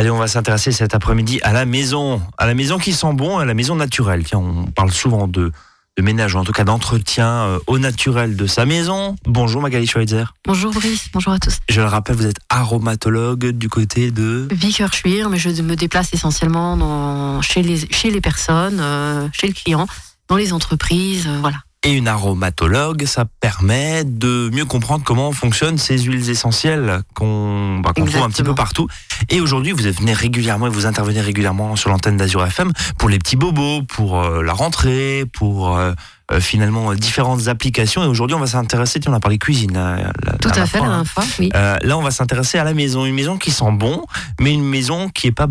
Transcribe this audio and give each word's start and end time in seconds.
Allez, 0.00 0.08
on 0.08 0.16
va 0.16 0.28
s'intéresser 0.28 0.72
cet 0.72 0.94
après-midi 0.94 1.40
à 1.42 1.52
la 1.52 1.66
maison, 1.66 2.22
à 2.38 2.46
la 2.46 2.54
maison 2.54 2.78
qui 2.78 2.94
sent 2.94 3.12
bon, 3.12 3.36
à 3.36 3.44
la 3.44 3.52
maison 3.52 3.76
naturelle. 3.76 4.24
Tiens, 4.24 4.38
on 4.38 4.64
parle 4.64 4.90
souvent 4.92 5.28
de, 5.28 5.52
de 5.98 6.02
ménage, 6.02 6.34
ou 6.34 6.38
en 6.38 6.44
tout 6.44 6.52
cas 6.52 6.64
d'entretien 6.64 7.28
euh, 7.28 7.58
au 7.66 7.78
naturel 7.78 8.34
de 8.34 8.46
sa 8.46 8.64
maison. 8.64 9.16
Bonjour 9.26 9.60
Magali 9.60 9.86
Schweitzer. 9.86 10.32
Bonjour 10.46 10.72
Brice, 10.72 11.10
bonjour 11.12 11.34
à 11.34 11.38
tous. 11.38 11.58
Je 11.68 11.82
le 11.82 11.86
rappelle, 11.86 12.16
vous 12.16 12.24
êtes 12.24 12.38
aromatologue 12.48 13.50
du 13.50 13.68
côté 13.68 14.10
de... 14.10 14.48
Vicker-Schwir, 14.50 15.28
mais 15.28 15.36
je 15.36 15.50
me 15.60 15.76
déplace 15.76 16.14
essentiellement 16.14 16.78
dans, 16.78 17.42
chez, 17.42 17.60
les, 17.60 17.86
chez 17.90 18.10
les 18.10 18.22
personnes, 18.22 18.80
euh, 18.80 19.28
chez 19.32 19.48
le 19.48 19.52
client, 19.52 19.86
dans 20.28 20.36
les 20.36 20.54
entreprises, 20.54 21.26
euh, 21.26 21.36
voilà. 21.42 21.58
Et 21.82 21.92
une 21.94 22.08
aromatologue, 22.08 23.06
ça 23.06 23.24
permet 23.24 24.04
de 24.04 24.50
mieux 24.52 24.66
comprendre 24.66 25.02
comment 25.02 25.32
fonctionnent 25.32 25.78
ces 25.78 25.96
huiles 25.98 26.28
essentielles 26.28 27.00
qu'on 27.14 27.78
bah, 27.82 27.92
trouve 27.96 28.14
un 28.18 28.28
petit 28.28 28.42
peu 28.42 28.54
partout. 28.54 28.86
Et 29.30 29.40
aujourd'hui, 29.40 29.72
vous 29.72 29.82
venez 29.98 30.12
régulièrement 30.12 30.66
et 30.66 30.70
vous 30.70 30.84
intervenez 30.84 31.22
régulièrement 31.22 31.76
sur 31.76 31.88
l'antenne 31.88 32.18
d'Azur 32.18 32.44
FM 32.44 32.70
pour 32.98 33.08
les 33.08 33.16
petits 33.18 33.36
bobos, 33.36 33.80
pour 33.84 34.20
euh, 34.20 34.42
la 34.42 34.52
rentrée, 34.52 35.24
pour 35.32 35.74
euh, 35.78 35.92
euh, 36.32 36.38
finalement 36.40 36.90
euh, 36.92 36.96
différentes 36.96 37.48
applications. 37.48 38.04
Et 38.04 38.06
aujourd'hui, 38.06 38.34
on 38.34 38.40
va 38.40 38.46
s'intéresser, 38.46 39.00
tiens, 39.00 39.12
on 39.12 39.16
a 39.16 39.20
parlé 39.20 39.38
cuisine. 39.38 39.72
la- 39.72 40.12
Tout 40.38 40.50
à 40.54 40.66
fait, 40.66 40.80
la 40.80 40.84
hein. 40.84 40.88
dernière 40.88 41.06
fois, 41.06 41.24
oui. 41.38 41.48
Euh, 41.54 41.78
là, 41.80 41.96
on 41.96 42.02
va 42.02 42.10
s'intéresser 42.10 42.58
à 42.58 42.64
la 42.64 42.74
maison. 42.74 43.06
Une 43.06 43.14
maison 43.14 43.38
qui 43.38 43.50
sent 43.50 43.72
bon, 43.72 44.04
mais 44.38 44.52
une 44.52 44.64
maison 44.68 45.08
qui 45.08 45.28
est 45.28 45.32
pas, 45.32 45.46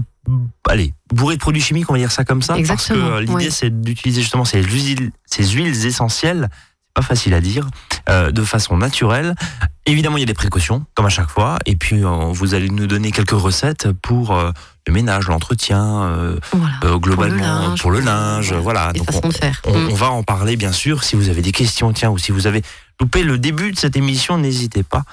allez, 0.67 0.93
bourrée 1.13 1.35
de 1.35 1.41
produits 1.41 1.61
chimiques, 1.61 1.89
on 1.89 1.93
va 1.93 1.99
dire 1.99 2.11
ça 2.11 2.23
comme 2.23 2.41
ça. 2.41 2.57
Exactement, 2.57 2.99
Parce 3.09 3.11
que 3.11 3.31
euh, 3.31 3.37
l'idée, 3.37 3.51
c'est 3.51 3.81
d'utiliser 3.81 4.21
justement 4.21 4.45
ces 4.45 4.61
huiles, 4.61 5.11
ces 5.25 5.45
huiles 5.47 5.85
essentielles. 5.85 6.49
C'est 6.51 6.93
pas 6.95 7.01
facile 7.03 7.33
à 7.35 7.39
dire, 7.41 7.69
euh, 8.09 8.31
de 8.31 8.41
façon 8.43 8.75
naturelle. 8.77 9.35
Évidemment, 9.85 10.17
il 10.17 10.21
y 10.21 10.23
a 10.23 10.25
des 10.25 10.33
précautions, 10.33 10.85
comme 10.95 11.05
à 11.05 11.09
chaque 11.09 11.29
fois. 11.29 11.59
Et 11.67 11.75
puis, 11.75 12.03
euh, 12.03 12.31
vous 12.31 12.55
allez 12.55 12.69
nous 12.69 12.87
donner 12.87 13.11
quelques 13.11 13.29
recettes 13.31 13.91
pour 14.01 14.35
euh, 14.35 14.51
le 14.87 14.93
ménage, 14.93 15.27
l'entretien, 15.27 16.35
Voilà. 16.51 16.97
globalement 16.97 17.37
linge, 17.69 17.79
pour 17.81 17.91
le 17.91 17.99
linge. 17.99 18.53
Voilà. 18.53 18.91
Donc, 18.93 19.33
faire. 19.33 19.61
on, 19.65 19.77
Mm. 19.79 19.89
on 19.91 19.95
va 19.95 20.09
en 20.09 20.23
parler 20.23 20.55
bien 20.57 20.71
sûr. 20.71 21.03
Si 21.03 21.15
vous 21.15 21.29
avez 21.29 21.43
des 21.43 21.51
questions, 21.51 21.93
tiens, 21.93 22.09
ou 22.09 22.17
si 22.17 22.31
vous 22.31 22.47
avez 22.47 22.63
loupé 22.99 23.21
le 23.23 23.37
début 23.37 23.71
de 23.71 23.77
cette 23.77 23.95
émission, 23.95 24.37
n'hésitez 24.39 24.81
pas 24.83 25.03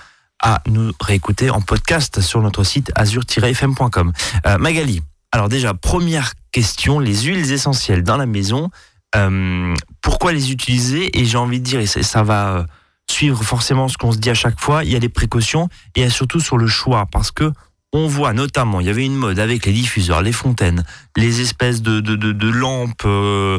à 0.40 0.62
nous 0.66 0.92
réécouter 1.00 1.50
en 1.50 1.60
podcast 1.60 2.20
sur 2.20 2.42
notre 2.42 2.64
site 2.64 2.92
azur-fm.com. 2.94 4.12
Euh, 4.46 4.58
Magali, 4.58 5.02
alors 5.32 5.48
déjà, 5.48 5.74
première 5.74 6.32
question, 6.52 6.98
les 6.98 7.22
huiles 7.22 7.50
essentielles 7.52 8.02
dans 8.02 8.16
la 8.16 8.26
maison, 8.26 8.70
euh, 9.14 9.74
pourquoi 10.02 10.32
les 10.32 10.52
utiliser 10.52 11.18
Et 11.18 11.24
j'ai 11.24 11.38
envie 11.38 11.60
de 11.60 11.64
dire, 11.64 11.80
et 11.80 11.86
ça, 11.86 12.02
ça 12.02 12.22
va 12.22 12.56
euh, 12.56 12.64
suivre 13.10 13.42
forcément 13.42 13.88
ce 13.88 13.96
qu'on 13.96 14.12
se 14.12 14.18
dit 14.18 14.30
à 14.30 14.34
chaque 14.34 14.60
fois, 14.60 14.84
il 14.84 14.90
y 14.90 14.96
a 14.96 15.00
des 15.00 15.08
précautions 15.08 15.68
et 15.94 16.00
il 16.00 16.02
y 16.02 16.06
a 16.06 16.10
surtout 16.10 16.40
sur 16.40 16.58
le 16.58 16.66
choix, 16.66 17.06
parce 17.10 17.30
que 17.30 17.52
on 17.92 18.08
voit 18.08 18.32
notamment, 18.32 18.80
il 18.80 18.86
y 18.86 18.90
avait 18.90 19.06
une 19.06 19.14
mode 19.14 19.38
avec 19.38 19.64
les 19.64 19.72
diffuseurs, 19.72 20.20
les 20.20 20.32
fontaines, 20.32 20.84
les 21.16 21.40
espèces 21.40 21.82
de, 21.82 22.00
de, 22.00 22.16
de, 22.16 22.32
de 22.32 22.48
lampes 22.48 23.04
euh, 23.04 23.58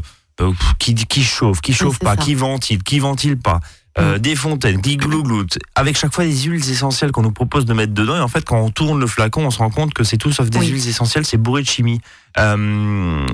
qui, 0.80 0.94
qui 0.94 1.24
chauffent, 1.24 1.62
qui 1.62 1.74
chauffent 1.74 2.00
pas, 2.00 2.16
ça. 2.16 2.22
qui 2.22 2.36
ventilent, 2.36 2.84
qui 2.84 3.00
ventilent 3.00 3.40
pas. 3.40 3.60
Euh, 4.00 4.18
Des 4.20 4.36
fontaines 4.36 4.82
qui 4.82 4.98
glougloutent, 4.98 5.58
avec 5.76 5.98
chaque 5.98 6.14
fois 6.14 6.24
des 6.24 6.36
huiles 6.44 6.70
essentielles 6.70 7.12
qu'on 7.12 7.24
nous 7.24 7.32
propose 7.32 7.66
de 7.66 7.74
mettre 7.74 7.94
dedans. 7.94 8.16
Et 8.18 8.20
en 8.22 8.28
fait, 8.28 8.46
quand 8.46 8.60
on 8.60 8.70
tourne 8.70 9.00
le 9.00 9.08
flacon, 9.08 9.46
on 9.46 9.52
se 9.52 9.58
rend 9.60 9.70
compte 9.70 9.94
que 9.94 10.04
c'est 10.04 10.18
tout 10.18 10.32
sauf 10.32 10.50
des 10.50 10.60
Oui. 10.60 10.68
huiles 10.68 10.88
essentielles, 10.88 11.26
c'est 11.26 11.38
bourré 11.38 11.62
de 11.64 11.68
chimie. 11.68 12.00
Euh, 12.38 13.26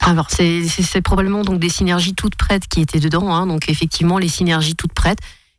Alors, 0.00 0.28
c'est 0.30 1.00
probablement 1.02 1.42
donc 1.42 1.58
des 1.58 1.68
synergies 1.68 2.14
toutes 2.14 2.36
prêtes 2.36 2.68
qui 2.68 2.80
étaient 2.80 3.00
dedans. 3.00 3.34
hein. 3.34 3.46
donc, 3.46 3.68
effectivement, 3.68 4.18
les 4.18 4.28
synergies 4.28 4.76
toutes 4.76 4.92
prêtes, 4.92 5.18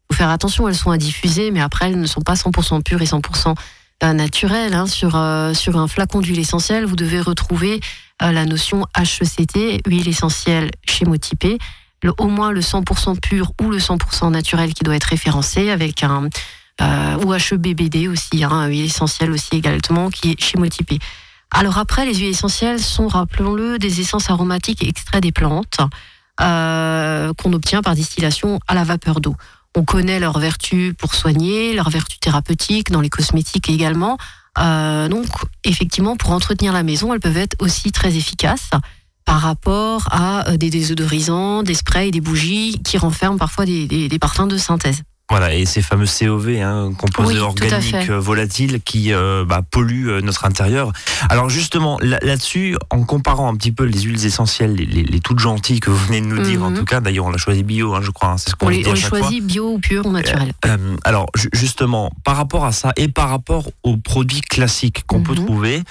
il 0.09 0.15
faut 0.15 0.17
faire 0.19 0.29
attention, 0.29 0.67
elles 0.69 0.75
sont 0.75 0.91
à 0.91 0.97
diffuser, 0.97 1.51
mais 1.51 1.59
après, 1.59 1.87
elles 1.89 1.99
ne 1.99 2.07
sont 2.07 2.21
pas 2.21 2.35
100% 2.35 2.81
pures 2.83 3.01
et 3.01 3.05
100% 3.05 3.55
euh, 4.03 4.13
naturelles. 4.13 4.73
hein. 4.73 4.87
Sur, 4.87 5.15
euh, 5.17 5.53
sur 5.53 5.75
un 5.77 5.87
flacon 5.87 6.21
d'huile 6.21 6.39
essentielle, 6.39 6.85
vous 6.85 6.95
devez 6.95 7.19
retrouver 7.19 7.81
la 8.21 8.45
notion 8.45 8.87
HECT, 8.97 9.81
huile 9.85 10.07
essentielle 10.07 10.71
chémotypée, 10.87 11.59
au 12.17 12.27
moins 12.27 12.51
le 12.51 12.61
100% 12.61 13.19
pur 13.19 13.53
ou 13.61 13.69
le 13.69 13.77
100% 13.77 14.31
naturel 14.31 14.73
qui 14.73 14.83
doit 14.83 14.95
être 14.95 15.05
référencé 15.05 15.69
avec 15.69 16.03
un 16.03 16.29
euh, 16.81 17.17
ou 17.23 17.33
HEBBD 17.33 18.07
aussi, 18.07 18.43
hein, 18.43 18.67
huile 18.67 18.85
essentielle 18.85 19.31
aussi 19.31 19.55
également 19.55 20.09
qui 20.09 20.31
est 20.31 20.41
chémotypée. 20.41 20.99
Alors 21.51 21.77
après, 21.77 22.05
les 22.05 22.13
huiles 22.13 22.29
essentielles 22.29 22.79
sont, 22.79 23.07
rappelons-le, 23.07 23.79
des 23.79 24.01
essences 24.01 24.29
aromatiques 24.29 24.83
extraits 24.83 25.23
des 25.23 25.31
plantes 25.31 25.79
euh, 26.39 27.33
qu'on 27.33 27.53
obtient 27.53 27.81
par 27.81 27.95
distillation 27.95 28.59
à 28.67 28.75
la 28.75 28.83
vapeur 28.83 29.21
d'eau. 29.21 29.35
On 29.75 29.83
connaît 29.83 30.19
leurs 30.19 30.39
vertus 30.39 30.93
pour 30.97 31.15
soigner, 31.15 31.73
leurs 31.73 31.89
vertus 31.89 32.19
thérapeutiques 32.19 32.91
dans 32.91 33.01
les 33.01 33.09
cosmétiques 33.09 33.69
également. 33.69 34.17
Euh, 34.59 35.07
donc, 35.07 35.25
effectivement, 35.63 36.15
pour 36.15 36.31
entretenir 36.31 36.73
la 36.73 36.83
maison, 36.83 37.13
elles 37.13 37.19
peuvent 37.19 37.37
être 37.37 37.55
aussi 37.59 37.91
très 37.91 38.15
efficaces 38.15 38.71
par 39.27 39.41
rapport 39.41 40.07
à 40.09 40.49
euh, 40.49 40.57
des 40.57 40.69
désodorisants, 40.69 41.61
des 41.61 41.73
sprays, 41.75 42.11
des 42.11 42.21
bougies 42.21 42.79
qui 42.83 42.97
renferment 42.97 43.37
parfois 43.37 43.65
des, 43.65 43.85
des- 43.85 44.07
des 44.07 44.19
parfums 44.19 44.47
de 44.47 44.57
synthèse. 44.57 45.01
Voilà, 45.29 45.53
et 45.53 45.65
ces 45.65 45.81
fameux 45.81 46.05
COV, 46.05 46.61
hein, 46.61 46.91
composés 46.97 47.33
Oui, 47.33 47.39
organiques 47.39 48.09
volatiles 48.09 48.79
qui 48.81 49.11
euh, 49.11 49.43
bah, 49.45 49.61
polluent 49.61 50.07
euh, 50.09 50.21
notre 50.21 50.45
intérieur. 50.45 50.93
Alors 51.29 51.49
justement, 51.49 51.97
là- 52.01 52.17
là-dessus, 52.21 52.77
en 52.91 53.03
comparant 53.03 53.51
un 53.51 53.57
petit 53.57 53.73
peu 53.73 53.83
les 53.83 53.99
huiles 54.03 54.25
essentielles, 54.25 54.73
les, 54.75 54.85
les- 54.85 55.03
les 55.03 55.19
toutes 55.19 55.39
gentilles 55.39 55.81
que 55.81 55.89
vous 55.89 55.97
venez 56.05 56.21
de 56.21 56.27
nous 56.27 56.41
dire, 56.41 56.63
en 56.63 56.69
Mhm. 56.69 56.77
tout 56.77 56.85
cas, 56.85 57.01
d'ailleurs 57.01 57.25
on 57.25 57.31
l'a 57.31 57.37
choisi 57.37 57.63
bio, 57.63 57.93
hein, 57.93 57.99
je 58.01 58.11
crois, 58.11 58.29
hein, 58.29 58.37
c'est 58.37 58.51
ce 58.51 58.55
qu'on 58.55 58.67
On 58.67 58.69
dit 58.71 58.85
à 58.85 58.91
on 58.91 58.95
chaque 58.95 59.09
fois. 59.09 59.19
choisit 59.19 59.43
bio 59.45 59.73
ou 59.73 59.79
pur 59.79 60.05
ou 60.05 60.11
naturel. 60.13 60.53
Euh, 60.65 60.95
alors 61.03 61.25
ju- 61.35 61.49
justement, 61.51 62.09
par 62.23 62.37
rapport 62.37 62.63
à 62.63 62.71
ça 62.71 62.93
et 62.95 63.09
par 63.09 63.27
rapport 63.29 63.69
aux 63.83 63.97
produits 63.97 64.39
classiques 64.41 65.03
qu'on 65.07 65.23
peut 65.23 65.35
Mhm. 65.35 65.45
trouver, 65.45 65.83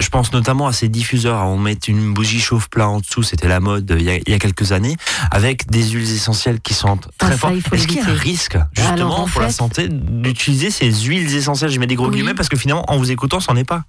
je 0.00 0.08
pense 0.10 0.34
notamment 0.34 0.66
à 0.66 0.72
ces 0.74 0.88
diffuseurs. 0.90 1.40
On 1.46 1.56
met 1.58 1.78
une 1.88 2.12
bougie 2.12 2.40
chauffe-plat 2.40 2.88
en 2.88 3.00
dessous, 3.00 3.22
c'était 3.22 3.48
la 3.48 3.60
mode 3.60 3.96
il 3.98 4.04
y, 4.04 4.10
a, 4.10 4.16
il 4.16 4.28
y 4.28 4.34
a 4.34 4.38
quelques 4.38 4.72
années, 4.72 4.96
avec 5.30 5.70
des 5.70 5.82
huiles 5.82 6.10
essentielles 6.14 6.60
qui 6.60 6.74
sentent 6.74 7.08
Ah, 7.20 7.24
très 7.26 7.32
ça, 7.32 7.38
fort. 7.38 7.52
il 7.52 7.62
faut 7.62 7.74
Est-ce 7.74 7.86
qu'il 7.86 7.96
y 7.96 8.00
a 8.00 8.08
un 8.08 8.14
risque 8.14 8.58
justement 8.82 9.14
Alors, 9.14 9.30
pour 9.30 9.40
la 9.40 9.50
santé 9.50 9.88
d'utiliser 9.90 10.70
ces 10.70 10.92
huiles 10.92 11.34
essentielles 11.34 11.70
Je 11.70 11.78
mets 11.80 11.86
des 11.86 11.94
gros 11.94 12.06
Oui. 12.08 12.16
guillemets 12.16 12.34
parce 12.34 12.48
que 12.48 12.56
finalement, 12.56 12.84
en 12.88 12.96
vous 12.98 13.10
écoutant, 13.10 13.40
c'en 13.40 13.56
est 13.56 13.64
pas. 13.64 13.84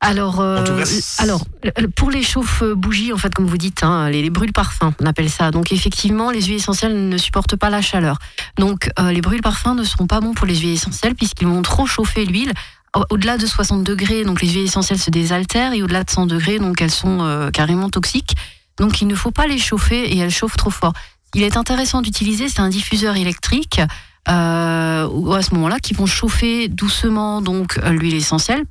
Alors, 0.00 0.38
euh, 0.40 0.62
cas, 0.64 0.84
alors, 1.18 1.44
le- 1.76 1.88
pour 1.88 2.10
les 2.12 2.22
chauffe-bougies, 2.22 3.12
en 3.12 3.16
fait, 3.16 3.34
comme 3.34 3.46
vous 3.46 3.56
dites, 3.58 3.82
hein, 3.82 4.08
les, 4.08 4.22
les 4.22 4.30
brûle-parfums, 4.30 4.92
on 5.02 5.06
appelle 5.06 5.28
ça. 5.28 5.50
Donc, 5.50 5.72
effectivement, 5.72 6.30
les 6.30 6.40
huiles 6.42 6.56
essentielles 6.58 7.08
ne 7.08 7.18
supportent 7.18 7.56
pas 7.56 7.68
la 7.68 7.82
chaleur. 7.82 8.18
Donc, 8.58 8.90
euh, 9.00 9.10
les 9.10 9.20
brûle-parfums 9.20 9.74
ne 9.74 9.82
seront 9.82 10.06
pas 10.06 10.20
bons 10.20 10.34
pour 10.34 10.46
les 10.46 10.54
huiles 10.56 10.74
essentielles 10.74 11.16
puisqu'ils 11.16 11.48
vont 11.48 11.62
trop 11.62 11.86
chauffer 11.86 12.24
l'huile. 12.24 12.52
Au- 12.94 13.02
Au-delà 13.10 13.38
de 13.38 13.46
60 13.46 13.82
degrés, 13.82 14.22
donc 14.24 14.40
les 14.40 14.48
huiles 14.50 14.64
essentielles 14.66 15.00
se 15.00 15.10
désaltèrent 15.10 15.72
et 15.72 15.82
au-delà 15.82 16.04
de 16.04 16.10
100 16.10 16.26
degrés, 16.26 16.60
donc 16.60 16.80
elles 16.80 16.92
sont 16.92 17.18
euh, 17.22 17.50
carrément 17.50 17.90
toxiques. 17.90 18.36
Donc, 18.78 19.02
il 19.02 19.08
ne 19.08 19.16
faut 19.16 19.32
pas 19.32 19.48
les 19.48 19.58
chauffer 19.58 20.12
et 20.14 20.18
elles 20.18 20.30
chauffent 20.30 20.56
trop 20.56 20.70
fort. 20.70 20.92
Il 21.34 21.42
est 21.42 21.56
intéressant 21.56 22.02
d'utiliser, 22.02 22.48
c'est 22.48 22.60
un 22.60 22.68
diffuseur 22.68 23.16
électrique, 23.16 23.80
euh, 24.28 25.08
ou 25.08 25.32
à 25.32 25.42
ce 25.42 25.54
moment-là, 25.54 25.78
qui 25.80 25.94
vont 25.94 26.06
chauffer 26.06 26.68
doucement 26.68 27.40
donc 27.42 27.78
euh, 27.78 27.90
l'huile 27.90 28.14
essentielle 28.14 28.64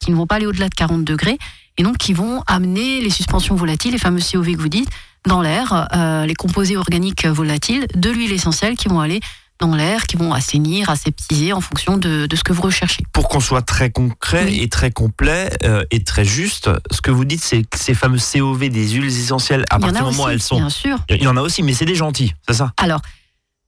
qui 0.00 0.10
ne 0.10 0.16
vont 0.16 0.26
pas 0.26 0.36
aller 0.36 0.46
au-delà 0.46 0.68
de 0.68 0.74
40 0.74 1.04
degrés 1.04 1.38
et 1.78 1.82
donc 1.82 1.96
qui 1.96 2.12
vont 2.12 2.42
amener 2.46 3.00
les 3.00 3.10
suspensions 3.10 3.54
volatiles, 3.54 3.92
les 3.92 3.98
fameux 3.98 4.20
COV 4.20 4.52
que 4.54 4.60
vous 4.60 4.68
dites, 4.68 4.88
dans 5.26 5.40
l'air, 5.40 5.88
euh, 5.94 6.26
les 6.26 6.34
composés 6.34 6.76
organiques 6.76 7.24
volatiles 7.26 7.86
de 7.94 8.10
l'huile 8.10 8.32
essentielle 8.32 8.76
qui 8.76 8.88
vont 8.88 9.00
aller 9.00 9.20
dans 9.60 9.76
l'air, 9.76 10.06
qui 10.06 10.16
vont 10.16 10.32
assainir, 10.32 10.90
aseptiser 10.90 11.52
en 11.52 11.60
fonction 11.60 11.96
de, 11.96 12.26
de 12.26 12.36
ce 12.36 12.42
que 12.42 12.52
vous 12.52 12.62
recherchez. 12.62 13.04
Pour 13.12 13.28
qu'on 13.28 13.38
soit 13.38 13.62
très 13.62 13.90
concret 13.90 14.44
Oui. 14.46 14.60
et 14.60 14.68
très 14.68 14.90
complet 14.90 15.50
euh, 15.62 15.84
et 15.92 16.02
très 16.02 16.24
juste, 16.24 16.68
ce 16.90 17.00
que 17.00 17.12
vous 17.12 17.24
dites, 17.24 17.42
c'est 17.44 17.62
que 17.62 17.78
ces 17.78 17.94
fameux 17.94 18.18
COV 18.18 18.68
des 18.70 18.88
huiles 18.90 19.04
essentielles, 19.06 19.64
à 19.70 19.78
partir 19.78 20.04
du 20.04 20.10
moment 20.10 20.24
où 20.24 20.28
elles 20.30 20.42
sont, 20.42 20.56
bien 20.56 20.68
sûr. 20.68 20.98
il 21.08 21.22
y 21.22 21.28
en 21.28 21.36
a 21.36 21.42
aussi, 21.42 21.62
mais 21.62 21.74
c'est 21.74 21.84
des 21.84 21.94
gentils, 21.94 22.34
c'est 22.48 22.54
ça? 22.56 22.72
Alors, 22.76 23.00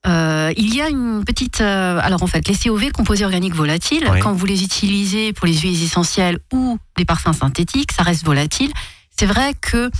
euh, 0.07 0.53
il 0.57 0.75
y 0.75 0.81
a 0.83 0.89
une 0.89 1.25
petite. 1.25 1.61
euh, 1.61 1.99
alors, 2.03 2.23
en 2.23 2.27
fait, 2.27 2.47
les 2.49 2.57
COV, 2.57 2.91
composés 2.93 3.25
organiques 3.25 3.55
volatiles, 3.55 4.07
Oui. 4.13 4.21
quand 4.21 4.33
vous 4.33 4.47
les 4.47 4.63
utilisez 4.63 5.33
pour 5.33 5.47
les 5.47 5.57
huiles 5.57 5.83
essentielles 5.83 6.39
ou 6.53 6.79
des 6.97 7.05
parfums 7.05 7.33
synthétiques, 7.33 7.93
ça 7.93 8.03
reste 8.03 8.25
volatile. 8.25 8.71
C'est 9.17 9.27
vrai 9.27 9.55
que 9.61 9.91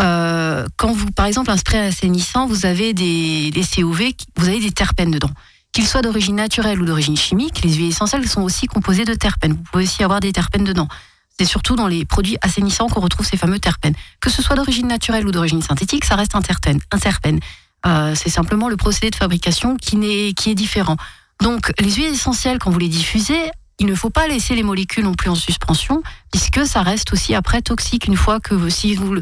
euh, 0.00 0.66
quand 0.76 0.92
vous, 0.92 1.10
par 1.10 1.26
exemple, 1.26 1.50
un 1.50 1.56
spray 1.56 1.78
assainissant, 1.78 2.46
vous 2.46 2.66
avez 2.66 2.92
des, 2.92 3.50
des 3.50 3.62
COV, 3.64 4.12
vous 4.36 4.48
avez 4.48 4.60
des 4.60 4.70
terpènes 4.70 5.10
dedans. 5.10 5.30
Qu'ils 5.72 5.86
soient 5.86 6.02
d'origine 6.02 6.36
naturelle 6.36 6.80
ou 6.80 6.84
d'origine 6.86 7.16
chimique, 7.16 7.62
les 7.62 7.72
huiles 7.74 7.88
essentielles 7.90 8.28
sont 8.28 8.42
aussi 8.42 8.66
composées 8.66 9.04
de 9.04 9.14
terpènes. 9.14 9.52
Vous 9.52 9.62
pouvez 9.70 9.84
aussi 9.84 10.02
avoir 10.04 10.20
des 10.20 10.32
terpènes 10.32 10.64
dedans. 10.64 10.88
C'est 11.38 11.44
surtout 11.44 11.76
dans 11.76 11.86
les 11.86 12.04
produits 12.04 12.36
assainissants 12.42 12.88
qu'on 12.88 13.00
retrouve 13.00 13.26
ces 13.26 13.36
fameux 13.36 13.58
terpènes. 13.60 13.94
Que 14.20 14.30
ce 14.30 14.42
soit 14.42 14.56
d'origine 14.56 14.88
naturelle 14.88 15.26
ou 15.26 15.30
d'origine 15.30 15.62
synthétique, 15.62 16.04
ça 16.04 16.16
reste 16.16 16.34
un 16.34 16.42
terpène. 16.42 16.80
Un 16.90 16.98
terpène. 16.98 17.38
Euh, 17.86 18.14
c'est 18.14 18.30
simplement 18.30 18.68
le 18.68 18.76
procédé 18.76 19.10
de 19.10 19.16
fabrication 19.16 19.76
qui, 19.76 19.96
n'est- 19.96 20.32
qui 20.34 20.50
est 20.50 20.54
différent. 20.54 20.96
Donc, 21.40 21.72
les 21.78 21.90
huiles 21.92 22.12
essentielles, 22.12 22.58
quand 22.58 22.70
vous 22.70 22.78
les 22.78 22.88
diffusez, 22.88 23.50
il 23.78 23.86
ne 23.86 23.94
faut 23.94 24.10
pas 24.10 24.26
laisser 24.26 24.56
les 24.56 24.64
molécules 24.64 25.04
non 25.04 25.14
plus 25.14 25.30
en 25.30 25.36
suspension, 25.36 26.02
puisque 26.32 26.66
ça 26.66 26.82
reste 26.82 27.12
aussi 27.12 27.36
après 27.36 27.62
toxique 27.62 28.06
une 28.08 28.16
fois 28.16 28.40
que 28.40 28.68
si 28.68 28.96
vous, 28.96 29.14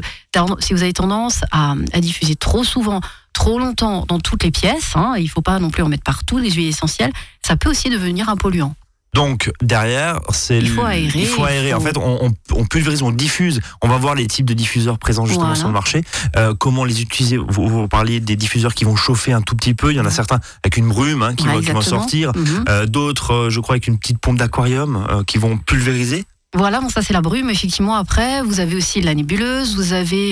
si 0.59 0.73
vous 0.73 0.81
avez 0.81 0.93
tendance 0.93 1.41
à, 1.51 1.75
à 1.93 1.99
diffuser 1.99 2.35
trop 2.35 2.63
souvent, 2.63 2.99
trop 3.33 3.59
longtemps 3.59 4.05
dans 4.07 4.19
toutes 4.19 4.41
les 4.43 4.49
pièces, 4.49 4.95
hein, 4.95 5.13
il 5.17 5.25
ne 5.25 5.29
faut 5.29 5.43
pas 5.43 5.59
non 5.59 5.69
plus 5.69 5.83
en 5.83 5.89
mettre 5.89 6.03
partout 6.03 6.39
des 6.39 6.49
huiles 6.49 6.69
essentielles, 6.69 7.11
ça 7.45 7.55
peut 7.55 7.69
aussi 7.69 7.91
devenir 7.91 8.29
un 8.29 8.35
polluant. 8.35 8.73
Donc 9.13 9.51
derrière, 9.61 10.19
c'est 10.31 10.59
Il 10.59 10.69
faut 10.69 10.83
aérer, 10.83 11.11
Il 11.15 11.25
faut 11.25 11.43
il 11.47 11.49
aérer. 11.49 11.71
faut- 11.71 11.77
En 11.77 11.79
fait, 11.81 11.97
on, 11.97 12.25
on, 12.27 12.33
on 12.55 12.65
pulvérise, 12.65 13.01
on 13.01 13.11
diffuse. 13.11 13.61
On 13.81 13.87
va 13.87 13.97
voir 13.97 14.13
les 14.15 14.27
types 14.27 14.45
de 14.45 14.53
diffuseurs 14.53 14.99
présents 14.99 15.25
justement 15.25 15.45
Voilà. 15.45 15.59
sur 15.59 15.67
le 15.67 15.73
marché. 15.73 16.01
Euh, 16.35 16.53
comment 16.53 16.83
les 16.85 17.01
utiliser? 17.01 17.37
Vous, 17.37 17.67
vous 17.67 17.87
parliez 17.87 18.19
des 18.19 18.35
diffuseurs 18.35 18.75
qui 18.75 18.83
vont 18.85 18.95
chauffer 18.95 19.33
un 19.33 19.41
tout 19.41 19.55
petit 19.55 19.73
peu. 19.73 19.91
Il 19.91 19.95
y 19.97 19.99
en 19.99 20.05
a 20.05 20.11
certains 20.11 20.39
avec 20.63 20.77
une 20.77 20.87
brume 20.89 21.23
hein, 21.23 21.33
qui, 21.35 21.47
Ouais, 21.47 21.53
vont, 21.53 21.59
qui 21.61 21.65
vont 21.71 21.79
exactement. 21.79 21.99
sortir. 22.01 22.31
Mhm. 22.35 22.65
Euh, 22.69 22.85
D'autres, 22.85 23.33
euh, 23.33 23.49
je 23.49 23.59
crois, 23.59 23.73
avec 23.75 23.87
une 23.87 23.97
petite 23.97 24.19
pompe 24.19 24.37
d'aquarium 24.37 25.05
euh, 25.09 25.23
qui 25.23 25.37
vont 25.39 25.57
pulvériser. 25.57 26.25
Voilà, 26.55 26.79
bon 26.79 26.89
ça 26.89 27.01
c'est 27.01 27.13
la 27.13 27.21
brume. 27.21 27.49
Effectivement, 27.49 27.95
après 27.95 28.41
vous 28.41 28.59
avez 28.59 28.75
aussi 28.75 29.01
de 29.01 29.05
la 29.05 29.15
nébuleuse, 29.15 29.75
vous 29.75 29.93
avez. 29.93 30.31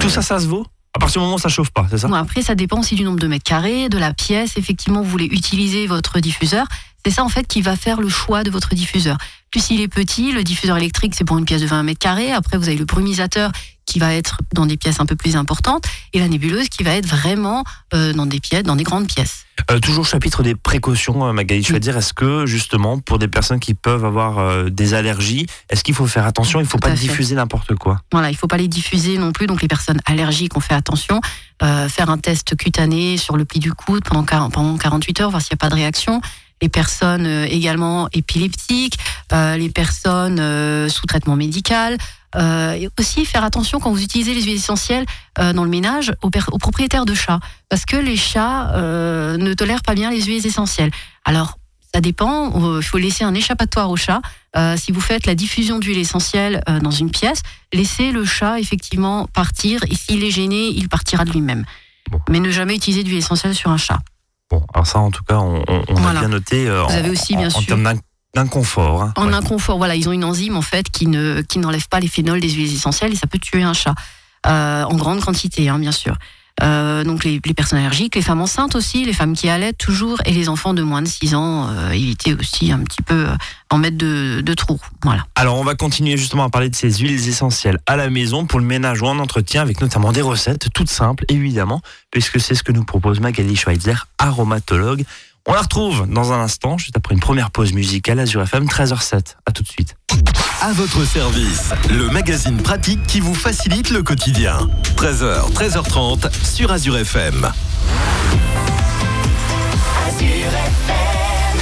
Tout 0.00 0.10
ça, 0.10 0.22
ça 0.22 0.38
se 0.40 0.46
vaut? 0.46 0.66
À 0.94 0.98
partir 1.00 1.20
du 1.20 1.24
moment 1.26 1.36
où 1.36 1.38
ça 1.38 1.48
chauffe 1.50 1.70
pas, 1.70 1.86
c'est 1.90 1.98
ça? 1.98 2.08
Bon, 2.08 2.14
après, 2.14 2.42
ça 2.42 2.54
dépend 2.54 2.80
aussi 2.80 2.94
du 2.96 3.04
nombre 3.04 3.20
de 3.20 3.26
mètres 3.28 3.44
carrés, 3.44 3.88
de 3.88 3.98
la 3.98 4.12
pièce. 4.14 4.56
Effectivement, 4.56 5.00
vous 5.02 5.08
voulez 5.10 5.26
utiliser 5.26 5.86
votre 5.86 6.18
diffuseur. 6.18 6.66
C'est 7.08 7.14
ça, 7.14 7.24
en 7.24 7.30
fait, 7.30 7.46
qui 7.46 7.62
va 7.62 7.74
faire 7.74 8.02
le 8.02 8.10
choix 8.10 8.44
de 8.44 8.50
votre 8.50 8.74
diffuseur. 8.74 9.16
Plus 9.50 9.70
il 9.70 9.80
est 9.80 9.88
petit, 9.88 10.30
le 10.30 10.44
diffuseur 10.44 10.76
électrique, 10.76 11.14
c'est 11.16 11.24
pour 11.24 11.38
une 11.38 11.46
pièce 11.46 11.62
de 11.62 11.66
20 11.66 11.82
mètres 11.82 11.98
carrés. 11.98 12.32
Après, 12.32 12.58
vous 12.58 12.68
avez 12.68 12.76
le 12.76 12.84
brumisateur 12.84 13.50
qui 13.86 13.98
va 13.98 14.12
être 14.12 14.42
dans 14.52 14.66
des 14.66 14.76
pièces 14.76 15.00
un 15.00 15.06
peu 15.06 15.16
plus 15.16 15.34
importantes 15.34 15.86
et 16.12 16.18
la 16.18 16.28
nébuleuse 16.28 16.68
qui 16.68 16.82
va 16.82 16.90
être 16.90 17.06
vraiment 17.06 17.64
euh, 17.94 18.12
dans 18.12 18.26
des 18.26 18.40
pièces, 18.40 18.62
dans 18.62 18.76
des 18.76 18.84
grandes 18.84 19.06
pièces. 19.06 19.46
Euh, 19.70 19.78
toujours 19.80 20.04
chapitre 20.04 20.42
des 20.42 20.54
précautions, 20.54 21.26
euh, 21.26 21.32
Magali. 21.32 21.62
Je 21.62 21.72
veux 21.72 21.80
dire, 21.80 21.96
est-ce 21.96 22.12
que 22.12 22.44
justement, 22.44 22.98
pour 22.98 23.18
des 23.18 23.28
personnes 23.28 23.58
qui 23.58 23.72
peuvent 23.72 24.04
avoir 24.04 24.38
euh, 24.38 24.68
des 24.68 24.92
allergies, 24.92 25.46
est-ce 25.70 25.82
qu'il 25.82 25.94
faut 25.94 26.06
faire 26.06 26.26
attention? 26.26 26.60
Il 26.60 26.64
ne 26.64 26.68
faut 26.68 26.76
Tout 26.76 26.88
pas 26.88 26.94
diffuser 26.94 27.34
n'importe 27.36 27.74
quoi. 27.74 28.02
Voilà, 28.12 28.30
il 28.30 28.36
faut 28.36 28.48
pas 28.48 28.58
les 28.58 28.68
diffuser 28.68 29.16
non 29.16 29.32
plus. 29.32 29.46
Donc 29.46 29.62
les 29.62 29.68
personnes 29.68 30.00
allergiques, 30.04 30.58
on 30.58 30.60
fait 30.60 30.74
attention. 30.74 31.22
Faire 31.60 32.08
un 32.08 32.18
test 32.18 32.54
cutané 32.54 33.16
sur 33.16 33.36
le 33.36 33.44
pli 33.44 33.58
du 33.58 33.72
coude 33.72 34.04
pendant, 34.04 34.22
40 34.22 34.52
pendant 34.52 34.76
48 34.76 35.22
heures, 35.22 35.30
voir 35.30 35.42
s'il 35.42 35.54
n'y 35.54 35.58
a 35.58 35.62
pas 35.64 35.70
de 35.70 35.74
réaction. 35.74 36.20
Les 36.60 36.68
personnes 36.68 37.26
euh, 37.26 37.46
également 37.46 38.08
épileptiques, 38.12 38.98
euh, 39.32 39.56
les 39.56 39.70
personnes 39.70 40.40
euh, 40.40 40.88
sous 40.88 41.06
traitement 41.06 41.36
médical. 41.36 41.96
Et 42.36 42.88
aussi 43.00 43.24
faire 43.24 43.42
attention 43.42 43.80
quand 43.80 43.90
vous 43.90 44.02
utilisez 44.02 44.34
les 44.34 44.42
huiles 44.42 44.56
essentielles 44.56 45.06
dans 45.38 45.64
le 45.64 45.70
ménage 45.70 46.12
aux, 46.20 46.28
propriétaires 46.30 47.06
de 47.06 47.14
chats, 47.14 47.40
parce 47.70 47.86
que 47.86 47.96
les 47.96 48.18
chats 48.18 48.70
ne 48.76 49.54
tolèrent 49.54 49.80
pas 49.80 49.94
bien 49.94 50.10
les 50.10 50.20
huiles 50.20 50.46
essentielles. 50.46 50.90
Alors 51.24 51.56
ça 51.94 52.00
dépend. 52.00 52.76
Il 52.78 52.82
faut 52.82 52.98
laisser 52.98 53.24
un 53.24 53.34
échappatoire 53.34 53.90
au 53.90 53.96
chat. 53.96 54.20
Euh, 54.56 54.76
si 54.76 54.92
vous 54.92 55.00
faites 55.00 55.26
la 55.26 55.34
diffusion 55.34 55.78
d'huile 55.78 55.98
essentielle 55.98 56.62
euh, 56.68 56.80
dans 56.80 56.90
une 56.90 57.10
pièce, 57.10 57.42
laissez 57.72 58.12
le 58.12 58.24
chat 58.24 58.60
effectivement 58.60 59.26
partir. 59.26 59.82
Et 59.90 59.94
s'il 59.94 60.24
est 60.24 60.30
gêné, 60.30 60.68
il 60.68 60.88
partira 60.88 61.24
de 61.24 61.30
lui-même. 61.30 61.64
Bon. 62.10 62.20
Mais 62.28 62.40
ne 62.40 62.50
jamais 62.50 62.76
utiliser 62.76 63.04
d'huile 63.04 63.18
essentielle 63.18 63.54
sur 63.54 63.70
un 63.70 63.76
chat. 63.76 64.00
Bon, 64.50 64.62
alors 64.72 64.86
ça, 64.86 64.98
en 65.00 65.10
tout 65.10 65.22
cas, 65.24 65.36
on, 65.38 65.62
on- 65.68 66.06
a 66.06 66.12
bien 66.14 66.28
noté. 66.28 66.68
euh, 66.68 66.82
Vous 66.84 66.94
en- 66.94 66.96
avez 66.98 67.10
aussi, 67.10 67.34
en, 67.34 67.38
bien 67.38 67.48
en 67.48 67.50
sûr- 67.50 67.66
termes 67.66 67.82
d'in- 67.84 68.00
d'inconfort. 68.34 69.02
hein. 69.02 69.12
En 69.16 69.28
Ouais. 69.28 69.34
inconfort, 69.34 69.76
voilà, 69.78 69.94
ils 69.94 70.08
ont 70.08 70.12
une 70.12 70.24
enzyme 70.24 70.56
en 70.56 70.62
fait 70.62 70.88
qui 70.90 71.06
ne 71.06 71.42
qui 71.42 71.58
n'enlève 71.58 71.86
pas 71.88 72.00
les 72.00 72.08
phénols 72.08 72.40
des 72.40 72.50
huiles 72.50 72.72
essentielles 72.72 73.12
et 73.12 73.16
ça 73.16 73.26
peut 73.26 73.38
tuer 73.38 73.62
un 73.62 73.74
chat 73.74 73.94
Euh, 74.46 74.84
en 74.84 74.94
grande 74.94 75.20
quantité, 75.20 75.68
hein, 75.68 75.78
bien 75.80 75.90
sûr. 75.92 76.16
Euh, 76.62 77.04
donc 77.04 77.24
les, 77.24 77.40
personnes 77.40 77.78
allergiques, 77.78 78.14
les 78.14 78.22
femmes 78.22 78.40
enceintes 78.40 78.74
aussi, 78.74 79.04
les 79.04 79.12
femmes 79.12 79.34
qui 79.34 79.48
allaitent 79.48 79.78
toujours 79.78 80.20
et 80.24 80.32
les 80.32 80.48
enfants 80.48 80.74
de 80.74 80.82
moins 80.82 81.02
de 81.02 81.08
6 81.08 81.34
ans, 81.34 81.68
euh, 81.68 81.90
éviter 81.90 82.34
aussi 82.34 82.72
un 82.72 82.80
petit 82.80 83.02
peu 83.02 83.28
euh, 83.28 83.36
en 83.70 83.78
mettre 83.78 83.96
de, 83.96 84.40
de 84.40 84.54
trous. 84.54 84.80
Voilà. 85.02 85.24
Alors, 85.34 85.58
on 85.58 85.64
va 85.64 85.74
continuer 85.74 86.16
justement 86.16 86.44
à 86.44 86.50
parler 86.50 86.68
de 86.68 86.74
ces 86.74 86.90
huiles 86.90 87.28
essentielles 87.28 87.78
à 87.86 87.96
la 87.96 88.10
maison 88.10 88.46
pour 88.46 88.58
le 88.58 88.66
ménage 88.66 89.02
ou 89.02 89.06
en 89.06 89.18
entretien, 89.18 89.62
avec 89.62 89.80
notamment 89.80 90.12
des 90.12 90.22
recettes 90.22 90.68
toutes 90.74 90.90
simples, 90.90 91.24
évidemment, 91.28 91.80
puisque 92.10 92.40
c'est 92.40 92.54
ce 92.54 92.62
que 92.62 92.72
nous 92.72 92.84
propose 92.84 93.20
Magali 93.20 93.56
Schweitzer, 93.56 94.06
aromatologue. 94.18 95.04
On 95.46 95.54
la 95.54 95.62
retrouve 95.62 96.06
dans 96.08 96.32
un 96.32 96.40
instant, 96.40 96.76
juste 96.76 96.96
après 96.96 97.14
une 97.14 97.20
première 97.20 97.50
pause 97.50 97.72
musicale, 97.72 98.20
Azure 98.20 98.42
FM, 98.42 98.66
13h07. 98.66 99.36
À 99.46 99.52
tout 99.52 99.62
de 99.62 99.68
suite. 99.68 99.96
À 100.60 100.72
votre 100.72 101.04
service, 101.04 101.70
le 101.88 102.08
magazine 102.10 102.56
pratique 102.60 103.00
qui 103.06 103.20
vous 103.20 103.34
facilite 103.34 103.90
le 103.90 104.02
quotidien. 104.02 104.58
13h, 104.96 105.52
13h30 105.52 106.28
sur 106.44 106.72
Azure 106.72 106.96
FM. 106.98 107.48
Azure 110.06 110.52
FM. 110.52 111.58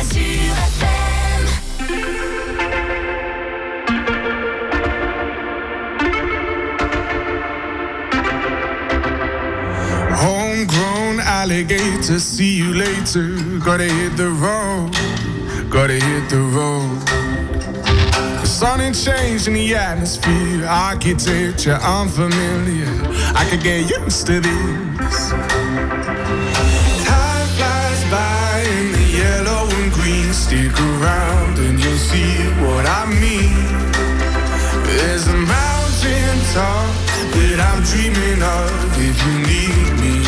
Azure 0.00 0.56
FM. 0.78 1.46
Homegrown 10.10 11.20
alligator, 11.20 12.18
see 12.18 12.56
you 12.56 12.72
later. 12.72 13.36
Gotta 13.64 13.84
hit 13.84 14.16
the 14.16 14.30
road, 14.30 14.96
gotta 15.70 15.94
hit 15.94 16.28
the 16.28 16.40
road. 16.40 17.17
Sun 18.58 18.80
ain't 18.80 18.96
changing 18.96 19.54
the 19.54 19.76
atmosphere, 19.76 20.66
architecture 20.66 21.78
unfamiliar. 21.80 22.90
I 23.36 23.46
could 23.48 23.62
get 23.62 23.88
used 23.88 24.26
to 24.26 24.40
this. 24.40 25.30
Time 27.06 27.46
flies 27.54 28.02
by 28.10 28.66
in 28.78 28.90
the 28.90 29.06
yellow 29.14 29.68
and 29.78 29.92
green. 29.92 30.32
Stick 30.32 30.74
around 30.74 31.56
and 31.60 31.78
you'll 31.78 31.96
see 31.98 32.34
what 32.58 32.84
I 32.84 33.06
mean. 33.06 33.54
There's 34.90 35.28
a 35.28 35.36
mountain 35.36 36.38
top 36.50 36.90
that 37.38 37.60
I'm 37.62 37.80
dreaming 37.86 38.42
of. 38.42 38.74
If 38.98 39.22
you 39.22 39.34
need 39.46 39.86
me, 40.02 40.27